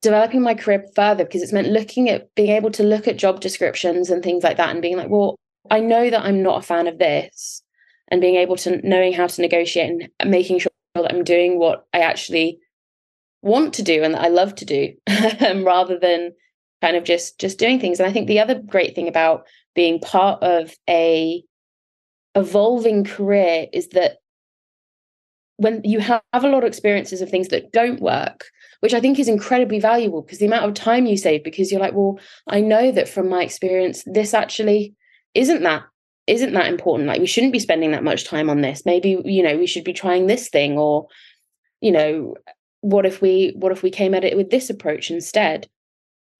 developing 0.00 0.42
my 0.42 0.54
career 0.54 0.84
further 0.96 1.24
because 1.24 1.42
it's 1.42 1.52
meant 1.52 1.68
looking 1.68 2.08
at 2.08 2.34
being 2.34 2.50
able 2.50 2.70
to 2.72 2.82
look 2.82 3.06
at 3.06 3.16
job 3.16 3.40
descriptions 3.40 4.10
and 4.10 4.22
things 4.22 4.42
like 4.42 4.56
that 4.56 4.70
and 4.70 4.82
being 4.82 4.96
like, 4.96 5.08
well, 5.08 5.36
I 5.70 5.78
know 5.78 6.10
that 6.10 6.22
I'm 6.24 6.42
not 6.42 6.58
a 6.58 6.66
fan 6.66 6.88
of 6.88 6.98
this, 6.98 7.62
and 8.08 8.20
being 8.20 8.36
able 8.36 8.56
to 8.56 8.86
knowing 8.86 9.12
how 9.12 9.26
to 9.26 9.40
negotiate 9.40 10.08
and 10.20 10.30
making 10.30 10.58
sure 10.58 10.72
that 10.94 11.12
I'm 11.12 11.24
doing 11.24 11.58
what 11.58 11.86
I 11.92 12.00
actually 12.00 12.58
want 13.42 13.74
to 13.74 13.82
do 13.82 14.02
and 14.02 14.14
that 14.14 14.22
I 14.22 14.28
love 14.28 14.54
to 14.56 14.64
do, 14.64 14.94
rather 15.64 15.98
than 15.98 16.32
kind 16.82 16.96
of 16.96 17.04
just 17.04 17.40
just 17.40 17.58
doing 17.58 17.80
things. 17.80 17.98
And 17.98 18.08
I 18.08 18.12
think 18.12 18.26
the 18.26 18.40
other 18.40 18.54
great 18.54 18.94
thing 18.94 19.08
about 19.08 19.46
being 19.74 20.00
part 20.00 20.42
of 20.42 20.74
a 20.90 21.42
evolving 22.34 23.04
career 23.04 23.68
is 23.72 23.88
that 23.90 24.18
when 25.56 25.80
you 25.84 26.00
have 26.00 26.22
a 26.34 26.48
lot 26.48 26.64
of 26.64 26.68
experiences 26.68 27.22
of 27.22 27.30
things 27.30 27.48
that 27.48 27.70
don't 27.72 28.00
work 28.00 28.46
which 28.80 28.94
i 28.94 29.00
think 29.00 29.18
is 29.18 29.28
incredibly 29.28 29.78
valuable 29.78 30.22
because 30.22 30.38
the 30.38 30.46
amount 30.46 30.64
of 30.64 30.72
time 30.72 31.04
you 31.04 31.14
save 31.14 31.44
because 31.44 31.70
you're 31.70 31.80
like 31.80 31.92
well 31.92 32.18
i 32.48 32.58
know 32.58 32.90
that 32.90 33.06
from 33.06 33.28
my 33.28 33.42
experience 33.42 34.02
this 34.06 34.32
actually 34.32 34.94
isn't 35.34 35.62
that 35.62 35.82
isn't 36.26 36.52
that 36.52 36.68
important. 36.68 37.08
Like 37.08 37.20
we 37.20 37.26
shouldn't 37.26 37.52
be 37.52 37.58
spending 37.58 37.90
that 37.92 38.04
much 38.04 38.24
time 38.24 38.48
on 38.48 38.60
this. 38.60 38.86
Maybe 38.86 39.20
you 39.24 39.42
know 39.42 39.56
we 39.56 39.66
should 39.66 39.84
be 39.84 39.92
trying 39.92 40.26
this 40.26 40.48
thing 40.48 40.78
or 40.78 41.08
you 41.80 41.92
know 41.92 42.36
what 42.80 43.06
if 43.06 43.20
we 43.20 43.54
what 43.56 43.72
if 43.72 43.82
we 43.82 43.90
came 43.90 44.14
at 44.14 44.24
it 44.24 44.36
with 44.36 44.50
this 44.50 44.70
approach 44.70 45.10
instead 45.10 45.68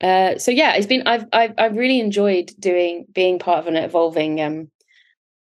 uh, 0.02 0.38
so 0.38 0.50
yeah, 0.50 0.74
it's 0.74 0.86
been 0.86 1.02
I've, 1.06 1.26
I've 1.32 1.54
I've 1.58 1.76
really 1.76 2.00
enjoyed 2.00 2.52
doing 2.58 3.06
being 3.12 3.38
part 3.38 3.60
of 3.60 3.66
an 3.66 3.76
evolving 3.76 4.40
um 4.40 4.70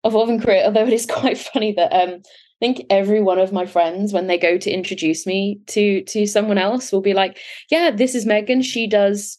evolving 0.04 0.42
career. 0.42 0.64
Although 0.66 0.88
it 0.88 0.94
is 0.94 1.06
quite 1.06 1.38
funny 1.38 1.74
that 1.74 1.94
um 1.94 2.22
I 2.22 2.66
think 2.66 2.86
every 2.90 3.22
one 3.22 3.38
of 3.38 3.54
my 3.54 3.68
friends 3.68 4.14
when 4.14 4.26
they 4.26 4.40
go 4.40 4.58
to 4.58 4.72
introduce 4.72 5.28
me 5.28 5.60
to 5.68 6.04
to 6.04 6.26
someone 6.26 6.58
else 6.58 6.92
will 6.92 7.02
be 7.02 7.14
like, 7.14 7.38
yeah, 7.70 7.92
this 7.92 8.16
is 8.16 8.26
Megan. 8.26 8.62
She 8.62 8.88
does 8.88 9.38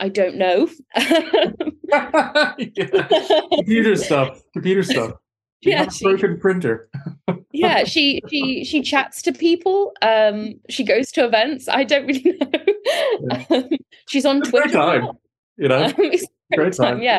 I 0.00 0.08
don't 0.08 0.36
know. 0.36 0.68
yeah. 0.96 2.54
Computer 3.54 3.96
stuff. 3.96 4.42
Computer 4.52 4.82
stuff. 4.82 5.12
You 5.60 5.70
yeah, 5.70 5.88
she, 5.88 6.04
broken 6.04 6.40
printer. 6.40 6.88
Yeah, 7.62 7.84
she 7.84 8.20
she 8.28 8.64
she 8.64 8.82
chats 8.82 9.22
to 9.22 9.32
people. 9.32 9.92
Um, 10.02 10.54
she 10.68 10.84
goes 10.84 11.10
to 11.12 11.24
events. 11.24 11.68
I 11.68 11.84
don't 11.84 12.06
really 12.06 12.38
know. 12.40 13.44
Yeah. 13.50 13.76
She's 14.08 14.26
on 14.26 14.38
it's 14.38 14.50
Twitter. 14.50 14.68
Great 14.68 14.74
time, 14.74 15.08
you 15.56 15.68
know. 15.68 15.84
Um, 15.84 15.92
great, 15.96 16.24
great 16.54 16.72
time. 16.74 16.94
time. 16.94 17.02
Yeah. 17.02 17.18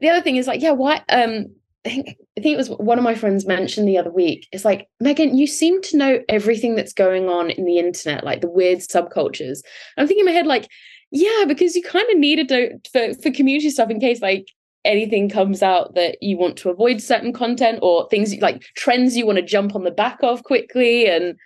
The 0.00 0.08
other 0.08 0.20
thing 0.20 0.36
is 0.36 0.46
like, 0.46 0.62
yeah, 0.62 0.72
why? 0.72 1.02
Um, 1.08 1.46
I 1.84 1.88
think 1.88 2.08
I 2.38 2.40
think 2.40 2.54
it 2.54 2.56
was 2.56 2.70
one 2.70 2.98
of 2.98 3.04
my 3.04 3.14
friends 3.14 3.46
mentioned 3.46 3.88
the 3.88 3.98
other 3.98 4.10
week. 4.10 4.46
It's 4.52 4.64
like 4.64 4.88
Megan, 5.00 5.36
you 5.36 5.46
seem 5.46 5.82
to 5.82 5.96
know 5.96 6.20
everything 6.28 6.74
that's 6.74 6.92
going 6.92 7.28
on 7.28 7.50
in 7.50 7.64
the 7.64 7.78
internet, 7.78 8.24
like 8.24 8.40
the 8.40 8.50
weird 8.50 8.78
subcultures. 8.78 9.60
I'm 9.96 10.06
thinking 10.06 10.20
in 10.20 10.26
my 10.26 10.32
head, 10.32 10.46
like, 10.46 10.68
yeah, 11.10 11.44
because 11.46 11.74
you 11.74 11.82
kind 11.82 12.08
of 12.10 12.18
needed 12.18 12.48
to 12.48 12.78
for 12.92 13.14
for 13.20 13.30
community 13.30 13.70
stuff 13.70 13.90
in 13.90 14.00
case 14.00 14.22
like 14.22 14.46
anything 14.84 15.28
comes 15.28 15.62
out 15.62 15.94
that 15.94 16.22
you 16.22 16.36
want 16.36 16.56
to 16.58 16.70
avoid 16.70 17.00
certain 17.00 17.32
content 17.32 17.78
or 17.82 18.08
things 18.08 18.36
like 18.40 18.62
trends 18.76 19.16
you 19.16 19.26
want 19.26 19.36
to 19.36 19.44
jump 19.44 19.74
on 19.74 19.84
the 19.84 19.90
back 19.90 20.18
of 20.22 20.42
quickly 20.44 21.06
and 21.06 21.36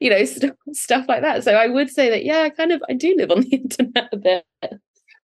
you 0.00 0.10
know 0.10 0.24
st- 0.24 0.54
stuff 0.72 1.06
like 1.08 1.22
that. 1.22 1.44
So 1.44 1.54
i 1.54 1.66
would 1.66 1.90
say 1.90 2.10
that 2.10 2.24
yeah 2.24 2.42
i 2.42 2.50
kind 2.50 2.72
of 2.72 2.82
i 2.88 2.94
do 2.94 3.14
live 3.16 3.30
on 3.30 3.42
the 3.42 3.48
internet 3.56 4.08
a 4.12 4.16
bit. 4.16 4.46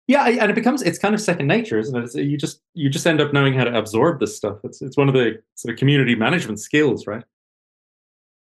Yeah 0.06 0.26
and 0.26 0.50
it 0.50 0.54
becomes 0.54 0.82
it's 0.82 0.98
kind 0.98 1.14
of 1.14 1.20
second 1.20 1.46
nature 1.46 1.78
isn't 1.78 1.96
it? 1.96 2.04
It's, 2.04 2.14
you 2.14 2.38
just 2.38 2.60
you 2.74 2.88
just 2.88 3.06
end 3.06 3.20
up 3.20 3.32
knowing 3.32 3.54
how 3.54 3.64
to 3.64 3.76
absorb 3.76 4.20
this 4.20 4.36
stuff. 4.36 4.58
It's 4.64 4.80
it's 4.80 4.96
one 4.96 5.08
of 5.08 5.14
the 5.14 5.40
sort 5.54 5.72
of 5.72 5.78
community 5.78 6.14
management 6.14 6.60
skills 6.60 7.06
right? 7.06 7.24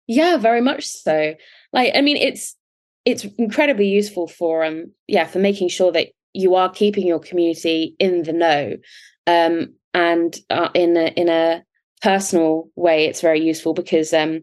Yeah 0.07 0.37
very 0.37 0.61
much 0.61 0.85
so. 0.85 1.35
Like 1.71 1.93
i 1.95 2.01
mean 2.01 2.17
it's 2.17 2.55
it's 3.05 3.23
incredibly 3.37 3.87
useful 3.87 4.27
for 4.27 4.65
um 4.65 4.91
yeah 5.07 5.25
for 5.25 5.39
making 5.39 5.69
sure 5.69 5.91
that 5.93 6.09
you 6.35 6.55
are 6.55 6.69
keeping 6.69 7.07
your 7.07 7.19
community 7.19 7.95
in 7.99 8.23
the 8.23 8.33
know 8.33 8.75
um, 9.27 9.73
and 9.93 10.37
uh, 10.49 10.69
in 10.73 10.97
a, 10.97 11.07
in 11.15 11.29
a 11.29 11.63
personal 12.01 12.69
way 12.75 13.05
it's 13.05 13.21
very 13.21 13.41
useful 13.41 13.73
because 13.73 14.13
um, 14.13 14.41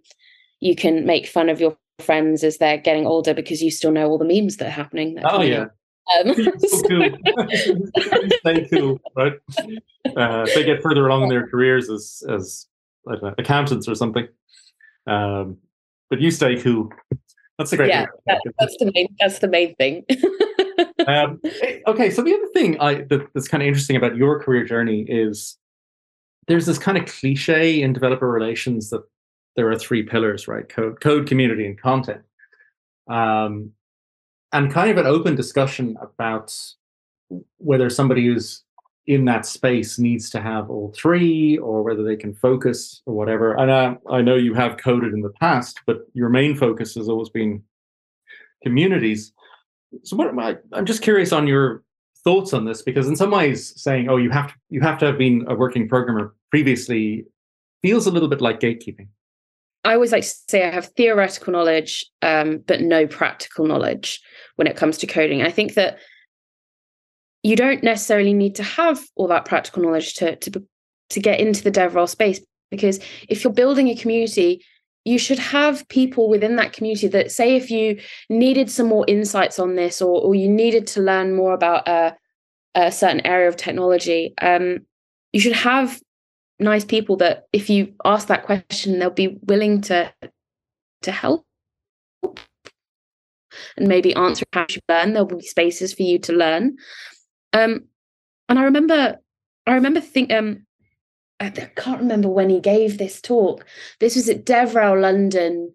you 0.61 0.75
can 0.75 1.05
make 1.07 1.27
fun 1.27 1.49
of 1.49 1.61
your 1.61 1.77
friends 1.99 2.43
as 2.43 2.59
they're 2.59 2.79
getting 2.79 3.07
older 3.07 3.35
because 3.35 3.63
you 3.63 3.71
still 3.71 3.93
know 3.93 4.09
all 4.09 4.19
the 4.19 4.25
memes 4.25 4.57
that 4.57 4.67
are 4.67 4.71
happening 4.71 5.19
oh 5.25 5.43
yeah 5.43 5.67
um, 6.19 6.35
so 6.59 6.83
cool. 6.89 7.11
stay 8.41 8.69
cool, 8.73 9.01
right? 9.17 9.35
Uh, 10.17 10.47
they 10.47 10.65
get 10.65 10.83
further 10.83 11.07
along 11.07 11.25
in 11.25 11.29
their 11.29 11.47
careers 11.47 11.89
as 11.89 12.23
as 12.29 12.67
know, 13.07 13.35
accountants 13.39 13.89
or 13.89 13.95
something. 13.95 14.27
Um, 15.07 15.59
but 16.11 16.21
you 16.21 16.31
stay 16.31 16.61
cool. 16.61 16.91
That's 17.59 17.73
a 17.73 17.77
great. 17.77 17.89
Yeah, 17.89 18.07
that, 18.27 18.41
that's 18.59 18.77
the 18.79 18.91
main. 18.95 19.15
That's 19.21 19.39
the 19.39 19.49
main 19.49 19.75
thing. 19.77 20.05
um, 21.07 21.41
okay, 21.87 22.11
so 22.11 22.23
the 22.23 22.35
other 22.35 22.49
thing 22.49 22.79
I, 22.81 22.95
that, 22.95 23.29
that's 23.35 23.49
kind 23.49 23.63
of 23.63 23.67
interesting 23.67 23.97
about 23.97 24.17
your 24.17 24.43
career 24.43 24.65
journey 24.65 25.03
is 25.09 25.59
there's 26.49 26.67
this 26.67 26.79
kind 26.79 26.99
of 26.99 27.07
cliche 27.07 27.83
in 27.83 27.93
developer 27.93 28.31
relations 28.31 28.91
that 28.91 29.03
there 29.57 29.71
are 29.71 29.79
three 29.79 30.03
pillars, 30.03 30.49
right? 30.49 30.69
Code, 30.69 31.01
code, 31.01 31.27
community, 31.27 31.67
and 31.67 31.79
content. 31.79 32.23
Um, 33.09 33.73
and 34.53 34.73
kind 34.73 34.91
of 34.91 34.99
an 34.99 35.07
open 35.07 35.35
discussion 35.35 35.97
about 36.01 36.57
whether 37.59 37.89
somebody 37.89 38.27
who's 38.27 38.63
in 39.07 39.25
that 39.25 39.47
space 39.47 39.99
needs 39.99 40.31
to 40.31 40.41
have 40.41 40.71
all 40.71 40.93
three 40.97 41.59
or 41.59 41.83
whether 41.83 42.05
they 42.05 42.17
can 42.17 42.35
focus 42.35 43.03
or 43.07 43.15
whatever. 43.15 43.55
And 43.55 43.73
I, 43.73 43.97
I 44.11 44.21
know 44.21 44.37
you 44.37 44.55
have 44.55 44.77
coded 44.77 45.13
in 45.13 45.23
the 45.23 45.33
past, 45.41 45.81
but 45.87 46.07
your 46.15 46.29
main 46.29 46.57
focus 46.57 46.95
has 46.95 47.09
always 47.09 47.29
been 47.29 47.63
communities 48.63 49.33
so 50.03 50.17
what 50.17 50.37
I, 50.39 50.57
I'm 50.73 50.87
just 50.87 51.03
curious 51.03 51.33
on 51.33 51.47
your 51.47 51.83
thoughts 52.25 52.53
on 52.53 52.65
this 52.65 52.83
because 52.83 53.09
in 53.09 53.17
some 53.17 53.31
ways 53.31 53.73
saying 53.81 54.09
oh 54.09 54.17
you 54.17 54.31
have 54.31 54.49
to 54.49 54.55
you 54.69 54.81
have 54.81 54.99
to 54.99 55.07
have 55.07 55.19
been 55.19 55.45
a 55.49 55.55
working 55.55 55.89
programmer 55.89 56.35
previously 56.51 57.27
feels 57.83 58.07
a 58.07 58.11
little 58.11 58.29
bit 58.29 58.41
like 58.41 58.61
gatekeeping. 58.61 59.09
I 59.85 59.95
always 59.95 60.13
like 60.13 60.23
to 60.23 60.35
say 60.49 60.65
i 60.65 60.71
have 60.71 60.87
theoretical 60.97 61.53
knowledge 61.53 62.07
um, 62.23 62.63
but 62.67 62.81
no 62.81 63.07
practical 63.07 63.67
knowledge 63.67 64.21
when 64.57 64.69
it 64.69 64.77
comes 64.77 64.99
to 64.99 65.07
coding. 65.07 65.43
I 65.43 65.51
think 65.51 65.75
that 65.75 65.99
you 67.43 67.57
don't 67.57 67.83
necessarily 67.83 68.33
need 68.33 68.55
to 68.57 68.63
have 68.63 69.03
all 69.17 69.27
that 69.29 69.45
practical 69.45 69.83
knowledge 69.83 70.15
to 70.15 70.37
to 70.37 70.63
to 71.11 71.21
get 71.21 71.41
into 71.41 71.63
the 71.63 71.71
DevRel 71.71 72.09
space 72.09 72.41
because 72.71 73.01
if 73.29 73.45
you're 73.45 73.53
building 73.53 73.89
a 73.89 73.97
community 73.97 74.65
you 75.05 75.19
should 75.19 75.39
have 75.39 75.87
people 75.89 76.29
within 76.29 76.57
that 76.57 76.73
community 76.73 77.09
that 77.09 77.33
say 77.33 77.57
if 77.57 77.71
you 77.71 78.01
needed 78.29 78.71
some 78.71 78.87
more 78.87 79.05
insights 79.09 79.59
on 79.59 79.75
this 79.75 80.01
or, 80.01 80.21
or 80.23 80.35
you 80.35 80.49
needed 80.49 80.87
to 80.87 81.01
learn 81.01 81.35
more 81.35 81.53
about 81.53 81.89
a, 81.89 82.17
a 82.75 82.93
certain 82.93 83.25
area 83.27 83.49
of 83.49 83.57
technology 83.57 84.35
um, 84.41 84.79
you 85.33 85.41
should 85.41 85.53
have 85.53 86.01
nice 86.59 86.85
people 86.85 87.17
that 87.17 87.45
if 87.53 87.69
you 87.69 87.93
ask 88.05 88.29
that 88.29 88.45
question 88.45 88.99
they'll 88.99 89.11
be 89.11 89.39
willing 89.43 89.81
to 89.81 90.13
to 91.03 91.13
help. 91.13 91.45
And 93.77 93.87
maybe 93.87 94.15
answer 94.15 94.47
how 94.53 94.67
you 94.71 94.81
learn. 94.89 95.13
There'll 95.13 95.27
be 95.27 95.43
spaces 95.43 95.93
for 95.93 96.05
you 96.05 96.19
to 96.21 96.33
learn. 96.33 96.77
Um, 97.53 97.89
and 98.53 98.59
i 98.59 98.65
remember 98.65 99.17
i 99.67 99.75
remember 99.75 100.01
think 100.01 100.33
um 100.33 100.67
I 101.47 101.51
can't 101.51 102.01
remember 102.01 102.29
when 102.29 102.51
he 102.51 102.61
gave 102.61 102.99
this 102.99 103.21
talk. 103.21 103.67
This 104.01 104.17
was 104.17 104.29
at 104.29 104.45
DevRel 104.45 105.01
London 105.01 105.75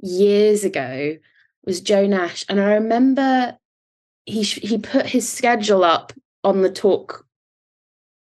years 0.00 0.64
ago. 0.64 1.16
It 1.16 1.20
was 1.64 1.80
Joe 1.80 2.06
Nash, 2.06 2.44
and 2.48 2.60
I 2.60 2.74
remember 2.74 3.56
he 4.24 4.42
he 4.42 4.78
put 4.78 5.06
his 5.06 5.30
schedule 5.30 5.84
up 5.84 6.12
on 6.42 6.62
the 6.62 6.70
talk 6.70 7.26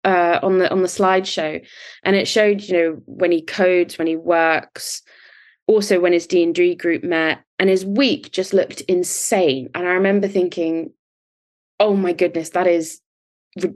uh, 0.04 0.40
on 0.42 0.60
the 0.60 0.72
on 0.72 0.82
the 0.82 0.88
slideshow, 0.88 1.66
and 2.04 2.16
it 2.16 2.28
showed 2.28 2.62
you 2.62 2.74
know 2.74 3.02
when 3.06 3.32
he 3.32 3.42
codes, 3.42 3.98
when 3.98 4.08
he 4.08 4.16
works, 4.16 5.04
also 5.68 6.00
when 6.00 6.14
his 6.14 6.28
D&D 6.28 6.76
group 6.76 7.04
met 7.04 7.44
and 7.60 7.70
his 7.70 7.86
week 7.86 8.32
just 8.32 8.54
looked 8.54 8.82
insane 8.82 9.70
and 9.74 9.88
I 9.88 9.92
remember 9.92 10.28
thinking 10.28 10.92
oh 11.80 11.96
my 11.96 12.14
goodness 12.14 12.50
that 12.50 12.68
is 12.68 13.00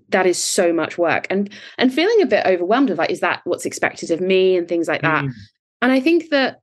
that 0.09 0.25
is 0.25 0.37
so 0.37 0.73
much 0.73 0.97
work. 0.97 1.27
And 1.29 1.51
and 1.77 1.93
feeling 1.93 2.21
a 2.21 2.27
bit 2.27 2.45
overwhelmed 2.45 2.89
of 2.89 2.97
like 2.97 3.11
is 3.11 3.19
that 3.19 3.41
what's 3.45 3.65
expected 3.65 4.11
of 4.11 4.21
me 4.21 4.57
and 4.57 4.67
things 4.67 4.87
like 4.87 5.01
that. 5.01 5.25
Mm. 5.25 5.31
and 5.81 5.91
I 5.91 5.99
think 5.99 6.29
that 6.29 6.61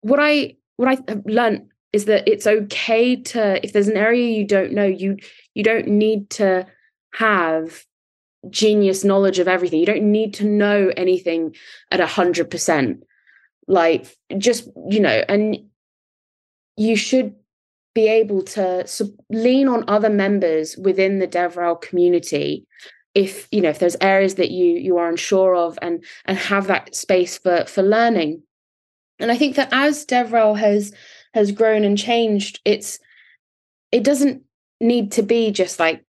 what 0.00 0.20
I 0.20 0.56
what 0.76 0.88
I 0.88 0.98
have 1.08 1.22
learned 1.26 1.68
is 1.92 2.04
that 2.04 2.28
it's 2.28 2.46
okay 2.46 3.16
to 3.16 3.64
if 3.64 3.72
there's 3.72 3.88
an 3.88 3.96
area 3.96 4.28
you 4.28 4.46
don't 4.46 4.72
know 4.72 4.84
you 4.84 5.16
you 5.54 5.62
don't 5.62 5.88
need 5.88 6.30
to 6.30 6.66
have 7.14 7.84
genius 8.50 9.04
knowledge 9.04 9.38
of 9.38 9.48
everything. 9.48 9.80
You 9.80 9.86
don't 9.86 10.10
need 10.10 10.34
to 10.34 10.46
know 10.46 10.92
anything 10.96 11.56
at 11.90 12.00
a 12.00 12.06
hundred 12.06 12.50
percent. 12.50 13.02
Like 13.66 14.06
just 14.38 14.68
you 14.88 15.00
know 15.00 15.24
and 15.28 15.58
you 16.76 16.96
should 16.96 17.34
be 17.94 18.08
able 18.08 18.42
to 18.42 18.86
lean 19.30 19.68
on 19.68 19.84
other 19.88 20.10
members 20.10 20.76
within 20.76 21.18
the 21.18 21.28
devrel 21.28 21.80
community 21.80 22.66
if 23.14 23.48
you 23.50 23.60
know 23.60 23.70
if 23.70 23.78
there's 23.78 23.96
areas 24.00 24.36
that 24.36 24.50
you 24.50 24.74
you 24.74 24.96
are 24.98 25.08
unsure 25.08 25.56
of 25.56 25.78
and 25.82 26.04
and 26.26 26.38
have 26.38 26.66
that 26.68 26.94
space 26.94 27.38
for 27.38 27.64
for 27.66 27.82
learning. 27.82 28.42
And 29.18 29.32
i 29.32 29.36
think 29.36 29.56
that 29.56 29.70
as 29.72 30.06
devrel 30.06 30.56
has 30.58 30.92
has 31.34 31.50
grown 31.50 31.84
and 31.84 31.98
changed 31.98 32.60
it's 32.64 33.00
it 33.90 34.04
doesn't 34.04 34.42
need 34.80 35.12
to 35.12 35.22
be 35.22 35.50
just 35.50 35.80
like 35.80 36.04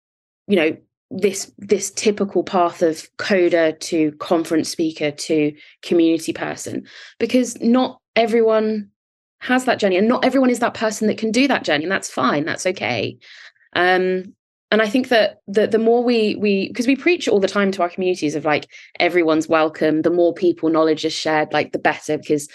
you 0.48 0.56
know 0.56 0.78
this 1.10 1.52
this 1.58 1.90
typical 1.90 2.44
path 2.44 2.84
of 2.84 3.10
coder 3.18 3.78
to 3.80 4.12
conference 4.14 4.70
speaker 4.70 5.10
to 5.10 5.54
community 5.82 6.34
person 6.34 6.86
because 7.18 7.60
not 7.62 8.00
everyone 8.16 8.90
has 9.40 9.66
that 9.66 9.80
journey 9.80 9.98
and 9.98 10.08
not 10.08 10.26
everyone 10.26 10.50
is 10.50 10.60
that 10.60 10.74
person 10.74 11.08
that 11.08 11.18
can 11.18 11.32
do 11.32 11.48
that 11.48 11.64
journey 11.64 11.84
and 11.84 11.92
that's 11.92 12.10
fine 12.10 12.46
that's 12.46 12.66
okay. 12.66 13.18
Um 13.74 14.34
and 14.72 14.82
i 14.82 14.88
think 14.88 15.10
that 15.10 15.42
the 15.48 15.68
the 15.68 15.80
more 15.80 16.04
we 16.04 16.36
we 16.36 16.68
because 16.68 16.88
we 16.88 16.96
preach 16.96 17.28
all 17.28 17.40
the 17.40 17.48
time 17.48 17.72
to 17.72 17.82
our 17.82 17.90
communities 17.90 18.36
of 18.36 18.46
like 18.46 18.68
everyone's 19.00 19.48
welcome 19.48 20.04
the 20.04 20.12
more 20.12 20.34
people 20.34 20.70
knowledge 20.70 21.06
is 21.06 21.14
shared 21.14 21.52
like 21.52 21.72
the 21.72 21.80
better 21.80 22.18
because 22.18 22.48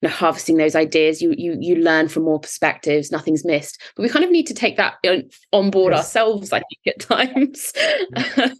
you 0.00 0.08
know 0.08 0.14
harvesting 0.14 0.56
those 0.56 0.74
ideas 0.74 1.20
you 1.20 1.34
you 1.36 1.56
you 1.60 1.76
learn 1.76 2.08
from 2.08 2.22
more 2.22 2.40
perspectives 2.40 3.10
nothing's 3.10 3.44
missed. 3.44 3.80
But 3.96 4.02
we 4.02 4.08
kind 4.08 4.24
of 4.24 4.30
need 4.30 4.46
to 4.46 4.54
take 4.54 4.76
that 4.76 4.94
on 5.52 5.70
board 5.70 5.92
yes. 5.92 6.04
ourselves 6.04 6.52
i 6.52 6.60
think 6.60 6.86
at 6.86 7.00
times. 7.00 7.72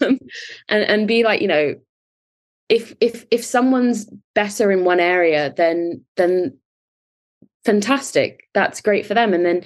Um, 0.03 0.19
and 0.69 0.85
and 0.85 1.09
be 1.09 1.23
like 1.23 1.41
you 1.41 1.49
know 1.49 1.75
if 2.69 2.95
if 3.01 3.25
if 3.31 3.45
someone's 3.45 4.11
better 4.35 4.71
in 4.71 4.85
one 4.85 5.01
area 5.01 5.55
then 5.57 6.05
then 6.17 6.59
fantastic. 7.69 8.49
That's 8.55 8.81
great 8.81 9.05
for 9.05 9.13
them. 9.13 9.35
And 9.35 9.45
then 9.45 9.63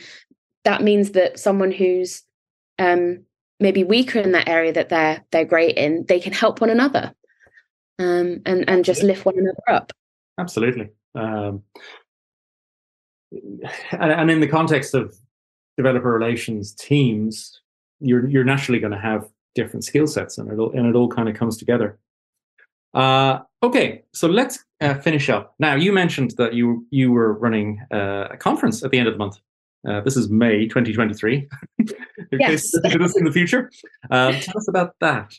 that 0.65 0.83
means 0.83 1.13
that 1.13 1.39
someone 1.39 1.71
who's 1.71 2.23
um 2.79 3.25
maybe 3.61 3.85
weaker 3.85 4.19
in 4.19 4.33
that 4.33 4.49
area 4.49 4.73
that 4.73 4.89
they're 4.89 5.25
they're 5.31 5.45
great 5.45 5.77
in 5.77 6.05
they 6.09 6.19
can 6.19 6.33
help 6.33 6.61
one 6.61 6.71
another 6.71 7.15
um 8.01 8.41
and 8.45 8.69
and 8.69 8.85
just 8.85 9.05
lift 9.05 9.25
one 9.25 9.39
another 9.39 9.69
up. 9.69 9.93
Absolutely. 10.39 10.89
Um, 11.15 11.63
and, 13.93 14.13
and 14.13 14.31
in 14.31 14.41
the 14.41 14.49
context 14.49 14.95
of 14.95 15.15
developer 15.77 16.11
relations 16.11 16.75
teams, 16.75 17.61
you're 18.01 18.29
you're 18.29 18.45
naturally 18.45 18.81
going 18.81 18.93
to 18.93 18.99
have 18.99 19.29
different 19.55 19.85
skill 19.85 20.07
sets, 20.07 20.39
and 20.39 20.51
it 20.51 20.59
all 20.59 20.73
and 20.73 20.87
it 20.87 20.97
all 20.97 21.09
kind 21.09 21.29
of 21.29 21.37
comes 21.37 21.57
together. 21.57 21.99
Uh, 22.95 23.41
okay, 23.63 24.03
so 24.13 24.29
let's 24.29 24.65
uh, 24.81 24.95
finish 24.95 25.29
up. 25.29 25.55
Now, 25.59 25.75
you 25.75 25.93
mentioned 25.93 26.35
that 26.39 26.55
you 26.55 26.87
you 26.91 27.13
were 27.13 27.35
running 27.35 27.81
uh, 27.93 28.29
a 28.31 28.37
conference 28.37 28.83
at 28.83 28.91
the 28.91 28.99
end 28.99 29.09
of 29.09 29.15
the 29.15 29.19
month. 29.19 29.39
Uh, 29.87 30.01
this 30.01 30.17
is 30.17 30.31
May 30.31 30.67
2023. 30.67 31.49
in 31.79 31.89
yes. 32.39 32.71
case 32.73 33.17
in 33.17 33.25
the 33.25 33.33
future. 33.33 33.71
Um, 34.11 34.35
tell 34.35 34.57
us 34.57 34.69
about 34.69 34.95
that. 35.01 35.35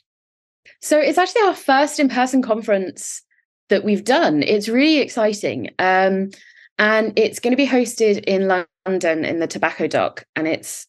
So 0.81 0.99
it's 0.99 1.17
actually 1.17 1.43
our 1.43 1.55
first 1.55 1.99
in-person 1.99 2.41
conference 2.41 3.21
that 3.69 3.83
we've 3.83 4.03
done. 4.03 4.43
It's 4.43 4.67
really 4.67 4.99
exciting. 4.99 5.69
Um, 5.79 6.31
and 6.77 7.17
it's 7.17 7.39
going 7.39 7.51
to 7.51 7.57
be 7.57 7.67
hosted 7.67 8.23
in 8.25 8.47
London 8.85 9.25
in 9.25 9.39
the 9.39 9.47
Tobacco 9.47 9.87
Dock. 9.87 10.25
And 10.35 10.47
it's 10.47 10.87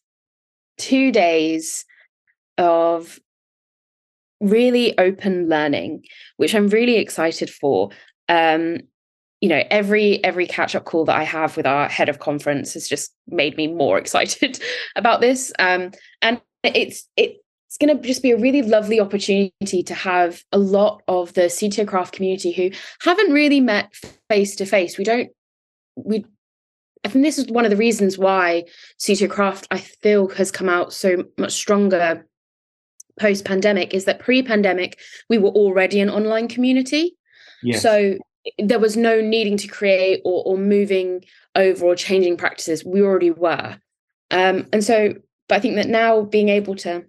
two 0.77 1.11
days 1.11 1.85
of 2.57 3.19
really 4.49 4.97
open 4.97 5.49
learning, 5.49 6.03
which 6.37 6.55
I'm 6.55 6.67
really 6.67 6.97
excited 6.97 7.49
for. 7.49 7.89
Um, 8.29 8.79
you 9.41 9.49
know, 9.49 9.63
every 9.69 10.23
every 10.23 10.47
catch 10.47 10.75
up 10.75 10.85
call 10.85 11.05
that 11.05 11.17
I 11.17 11.23
have 11.23 11.55
with 11.57 11.67
our 11.67 11.89
head 11.89 12.09
of 12.09 12.19
conference 12.19 12.73
has 12.73 12.87
just 12.87 13.13
made 13.27 13.57
me 13.57 13.67
more 13.67 13.97
excited 13.99 14.59
about 14.95 15.21
this. 15.21 15.51
Um, 15.59 15.91
and 16.21 16.41
it's 16.63 17.07
it 17.15 17.37
it's 17.75 17.85
going 17.85 17.97
to 17.97 18.07
just 18.07 18.23
be 18.23 18.31
a 18.31 18.37
really 18.37 18.61
lovely 18.61 19.01
opportunity 19.01 19.83
to 19.83 19.93
have 19.93 20.43
a 20.53 20.57
lot 20.57 21.01
of 21.09 21.33
the 21.33 21.41
CTO 21.41 21.85
craft 21.85 22.13
community 22.13 22.53
who 22.53 22.71
haven't 23.01 23.33
really 23.33 23.59
met 23.59 23.93
face 24.29 24.55
to 24.57 24.65
face. 24.65 24.97
We 24.97 25.03
don't, 25.03 25.29
we, 25.97 26.23
I 27.03 27.09
think 27.09 27.25
this 27.25 27.37
is 27.37 27.47
one 27.47 27.65
of 27.65 27.71
the 27.71 27.77
reasons 27.77 28.17
why 28.17 28.63
CTO 28.99 29.29
craft, 29.29 29.67
I 29.71 29.79
feel, 29.79 30.29
has 30.29 30.51
come 30.51 30.69
out 30.69 30.93
so 30.93 31.25
much 31.37 31.51
stronger 31.51 32.25
post 33.19 33.45
pandemic 33.45 33.93
is 33.93 34.05
that 34.05 34.19
pre 34.19 34.41
pandemic, 34.43 34.99
we 35.29 35.37
were 35.37 35.49
already 35.49 35.99
an 35.99 36.09
online 36.09 36.47
community. 36.47 37.15
Yes. 37.63 37.81
So 37.81 38.17
there 38.59 38.79
was 38.79 38.95
no 38.95 39.21
needing 39.21 39.57
to 39.57 39.67
create 39.67 40.21
or, 40.23 40.43
or 40.45 40.57
moving 40.57 41.25
over 41.55 41.85
or 41.85 41.95
changing 41.95 42.37
practices. 42.37 42.85
We 42.85 43.01
already 43.01 43.31
were. 43.31 43.77
Um, 44.31 44.67
and 44.71 44.83
so, 44.83 45.13
but 45.47 45.55
I 45.55 45.59
think 45.59 45.75
that 45.75 45.87
now 45.87 46.21
being 46.21 46.49
able 46.49 46.75
to 46.77 47.05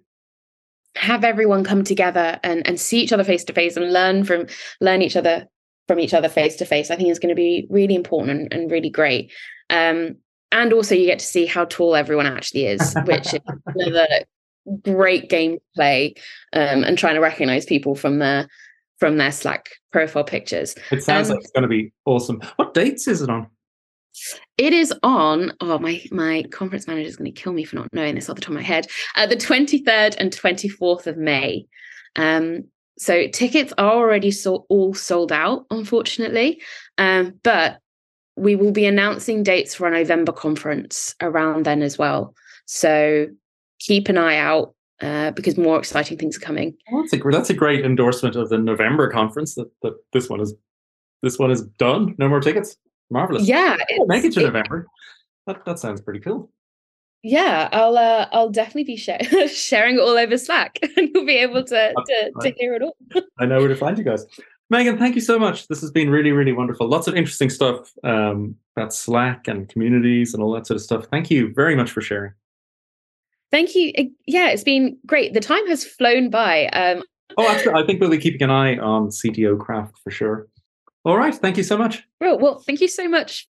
have 0.97 1.23
everyone 1.23 1.63
come 1.63 1.83
together 1.83 2.39
and 2.43 2.65
and 2.67 2.79
see 2.79 2.99
each 3.01 3.13
other 3.13 3.23
face 3.23 3.43
to 3.43 3.53
face 3.53 3.77
and 3.77 3.93
learn 3.93 4.23
from 4.23 4.47
learn 4.81 5.01
each 5.01 5.15
other 5.15 5.47
from 5.87 5.99
each 5.99 6.13
other 6.13 6.27
face 6.27 6.55
to 6.55 6.65
face 6.65 6.89
i 6.89 6.95
think 6.95 7.09
is 7.09 7.19
going 7.19 7.29
to 7.29 7.35
be 7.35 7.67
really 7.69 7.95
important 7.95 8.31
and, 8.41 8.53
and 8.53 8.71
really 8.71 8.89
great 8.89 9.31
um, 9.69 10.15
and 10.51 10.73
also 10.73 10.95
you 10.95 11.05
get 11.05 11.19
to 11.19 11.25
see 11.25 11.45
how 11.45 11.65
tall 11.65 11.95
everyone 11.95 12.25
actually 12.25 12.65
is 12.65 12.95
which 13.05 13.33
is 13.33 13.39
another 13.67 14.07
great 14.83 15.29
game 15.29 15.57
play 15.75 16.13
um, 16.53 16.83
and 16.83 16.97
trying 16.97 17.15
to 17.15 17.21
recognize 17.21 17.65
people 17.65 17.95
from 17.95 18.19
their 18.19 18.47
from 18.99 19.17
their 19.17 19.31
slack 19.31 19.69
profile 19.91 20.23
pictures 20.23 20.75
it 20.91 21.03
sounds 21.03 21.29
um, 21.29 21.35
like 21.35 21.43
it's 21.43 21.51
going 21.51 21.61
to 21.61 21.67
be 21.67 21.91
awesome 22.05 22.41
what 22.55 22.73
dates 22.73 23.07
is 23.07 23.21
it 23.21 23.29
on 23.29 23.47
it 24.57 24.73
is 24.73 24.93
on. 25.03 25.53
Oh, 25.61 25.77
my 25.79 26.03
my 26.11 26.43
conference 26.51 26.87
manager 26.87 27.07
is 27.07 27.17
going 27.17 27.31
to 27.31 27.41
kill 27.41 27.53
me 27.53 27.63
for 27.63 27.75
not 27.75 27.93
knowing 27.93 28.15
this 28.15 28.29
off 28.29 28.35
the 28.35 28.41
top 28.41 28.49
of 28.49 28.55
my 28.55 28.63
head. 28.63 28.87
Uh, 29.15 29.27
the 29.27 29.35
twenty 29.35 29.83
third 29.83 30.15
and 30.19 30.33
twenty 30.33 30.67
fourth 30.67 31.07
of 31.07 31.17
May. 31.17 31.67
Um, 32.15 32.63
so 32.97 33.27
tickets 33.27 33.73
are 33.77 33.93
already 33.93 34.31
so, 34.31 34.65
all 34.69 34.93
sold 34.93 35.31
out, 35.31 35.65
unfortunately. 35.69 36.61
Um, 36.97 37.39
but 37.43 37.77
we 38.35 38.55
will 38.55 38.71
be 38.71 38.85
announcing 38.85 39.43
dates 39.43 39.75
for 39.75 39.85
our 39.85 39.91
November 39.91 40.31
conference 40.31 41.15
around 41.21 41.65
then 41.65 41.81
as 41.81 41.97
well. 41.97 42.33
So 42.65 43.27
keep 43.79 44.09
an 44.09 44.17
eye 44.17 44.37
out 44.37 44.73
uh, 45.01 45.31
because 45.31 45.57
more 45.57 45.77
exciting 45.77 46.17
things 46.17 46.37
are 46.37 46.41
coming. 46.41 46.75
Well, 46.91 47.03
that's 47.03 47.13
a 47.13 47.29
that's 47.29 47.49
a 47.49 47.53
great 47.53 47.85
endorsement 47.85 48.35
of 48.35 48.49
the 48.49 48.57
November 48.57 49.09
conference. 49.09 49.55
That, 49.55 49.69
that 49.81 49.93
this 50.13 50.29
one 50.29 50.41
is 50.41 50.53
this 51.21 51.37
one 51.39 51.51
is 51.51 51.63
done. 51.63 52.15
No 52.17 52.29
more 52.29 52.39
tickets. 52.39 52.77
Marvelous. 53.09 53.47
Yeah, 53.47 53.77
make 54.07 54.23
it 54.25 54.33
to 54.33 54.41
it, 54.41 54.43
November. 54.43 54.87
That 55.45 55.63
that 55.65 55.79
sounds 55.79 56.01
pretty 56.01 56.19
cool. 56.19 56.51
Yeah, 57.23 57.69
I'll 57.71 57.97
uh, 57.97 58.27
I'll 58.31 58.49
definitely 58.49 58.83
be 58.83 58.95
share- 58.95 59.19
sharing 59.47 59.95
it 59.95 60.01
all 60.01 60.17
over 60.17 60.37
Slack, 60.37 60.79
and 60.97 61.09
you'll 61.13 61.25
be 61.25 61.37
able 61.37 61.63
to 61.63 61.93
to, 61.93 62.31
to 62.41 62.53
hear 62.57 62.75
it 62.75 62.81
all. 62.81 62.95
I 63.39 63.45
know 63.45 63.59
where 63.59 63.67
to 63.67 63.75
find 63.75 63.97
you 63.97 64.03
guys. 64.03 64.25
Megan, 64.69 64.97
thank 64.97 65.15
you 65.15 65.21
so 65.21 65.39
much. 65.39 65.67
This 65.69 65.79
has 65.79 65.91
been 65.91 66.09
really, 66.09 66.31
really 66.31 66.51
wonderful. 66.51 66.89
Lots 66.89 67.07
of 67.07 67.15
interesting 67.15 67.49
stuff 67.49 67.89
um, 68.03 68.55
about 68.75 68.93
Slack 68.93 69.47
and 69.47 69.69
communities 69.69 70.33
and 70.33 70.43
all 70.43 70.51
that 70.53 70.67
sort 70.67 70.75
of 70.75 70.81
stuff. 70.81 71.05
Thank 71.05 71.31
you 71.31 71.53
very 71.53 71.73
much 71.73 71.89
for 71.89 72.01
sharing. 72.01 72.33
Thank 73.51 73.75
you. 73.75 73.91
Yeah, 74.25 74.49
it's 74.49 74.63
been 74.63 74.97
great. 75.05 75.33
The 75.33 75.39
time 75.39 75.65
has 75.67 75.85
flown 75.85 76.29
by. 76.29 76.67
Um, 76.67 77.03
oh, 77.37 77.47
absolutely. 77.47 77.81
I 77.81 77.85
think 77.85 78.01
we'll 78.01 78.09
be 78.09 78.17
keeping 78.17 78.43
an 78.43 78.51
eye 78.51 78.77
on 78.77 79.07
CTO 79.07 79.59
craft 79.59 79.97
for 80.03 80.11
sure. 80.11 80.47
All 81.05 81.17
right. 81.17 81.33
Thank 81.33 81.57
you 81.57 81.63
so 81.63 81.77
much. 81.77 82.03
Well, 82.19 82.37
well, 82.37 82.59
thank 82.59 82.81
you 82.81 82.87
so 82.87 83.07
much. 83.07 83.47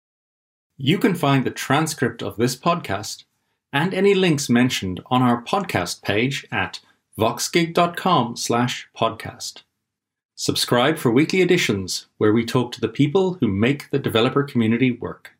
You 0.76 0.98
can 0.98 1.14
find 1.14 1.44
the 1.44 1.52
transcript 1.52 2.22
of 2.22 2.36
this 2.36 2.56
podcast 2.56 3.24
and 3.72 3.94
any 3.94 4.14
links 4.14 4.50
mentioned 4.50 5.00
on 5.06 5.22
our 5.22 5.42
podcast 5.42 6.02
page 6.02 6.46
at 6.50 6.80
voxgig.com 7.18 8.36
slash 8.36 8.88
podcast. 8.96 9.62
Subscribe 10.34 10.98
for 10.98 11.12
weekly 11.12 11.42
editions 11.42 12.06
where 12.18 12.32
we 12.32 12.44
talk 12.44 12.72
to 12.72 12.80
the 12.80 12.88
people 12.88 13.34
who 13.34 13.46
make 13.46 13.90
the 13.90 14.00
developer 14.00 14.42
community 14.42 14.90
work. 14.90 15.30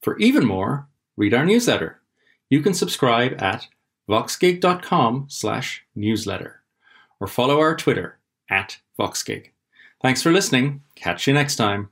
For 0.00 0.16
even 0.18 0.46
more, 0.46 0.88
read 1.16 1.34
our 1.34 1.44
newsletter. 1.44 2.00
You 2.48 2.62
can 2.62 2.72
subscribe 2.72 3.42
at 3.42 3.68
voxgig.com 4.08 5.26
slash 5.28 5.84
newsletter 5.94 6.62
or 7.20 7.26
follow 7.26 7.60
our 7.60 7.76
Twitter 7.76 8.18
at 8.50 8.78
voxgig. 8.98 9.50
Thanks 10.02 10.22
for 10.22 10.32
listening. 10.32 10.82
Catch 10.94 11.26
you 11.26 11.32
next 11.32 11.56
time. 11.56 11.88